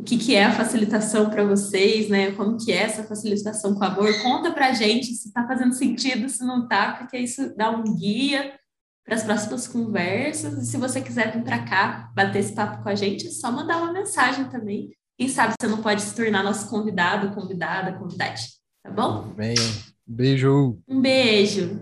o 0.00 0.02
que, 0.02 0.16
que 0.16 0.34
é 0.34 0.44
a 0.44 0.52
facilitação 0.52 1.28
para 1.28 1.44
vocês, 1.44 2.08
né? 2.08 2.32
Como 2.32 2.56
que 2.56 2.72
é 2.72 2.76
essa 2.76 3.04
facilitação 3.04 3.74
com 3.74 3.84
amor? 3.84 4.10
Conta 4.22 4.50
para 4.50 4.68
a 4.68 4.72
gente 4.72 5.12
se 5.14 5.28
está 5.28 5.46
fazendo 5.46 5.74
sentido, 5.74 6.26
se 6.26 6.42
não 6.42 6.62
está, 6.62 6.92
porque 6.92 7.18
isso 7.18 7.54
dá 7.54 7.70
um 7.70 7.84
guia 7.96 8.54
para 9.04 9.14
as 9.14 9.22
próximas 9.22 9.68
conversas. 9.68 10.56
E 10.56 10.64
se 10.64 10.78
você 10.78 11.02
quiser 11.02 11.32
vir 11.32 11.44
para 11.44 11.64
cá 11.64 12.10
bater 12.14 12.38
esse 12.38 12.54
papo 12.54 12.82
com 12.82 12.88
a 12.88 12.94
gente, 12.94 13.26
é 13.26 13.30
só 13.30 13.52
mandar 13.52 13.76
uma 13.76 13.92
mensagem 13.92 14.46
também. 14.46 14.90
Quem 15.18 15.28
sabe 15.28 15.52
você 15.60 15.68
não 15.68 15.82
pode 15.82 16.00
se 16.00 16.16
tornar 16.16 16.42
nosso 16.42 16.70
convidado, 16.70 17.34
convidada, 17.34 17.92
convidade. 17.98 18.42
Tá 18.82 18.90
bom? 18.90 19.34
Venha. 19.36 19.54
Beijo. 20.06 20.78
Um 20.88 20.98
beijo. 20.98 21.78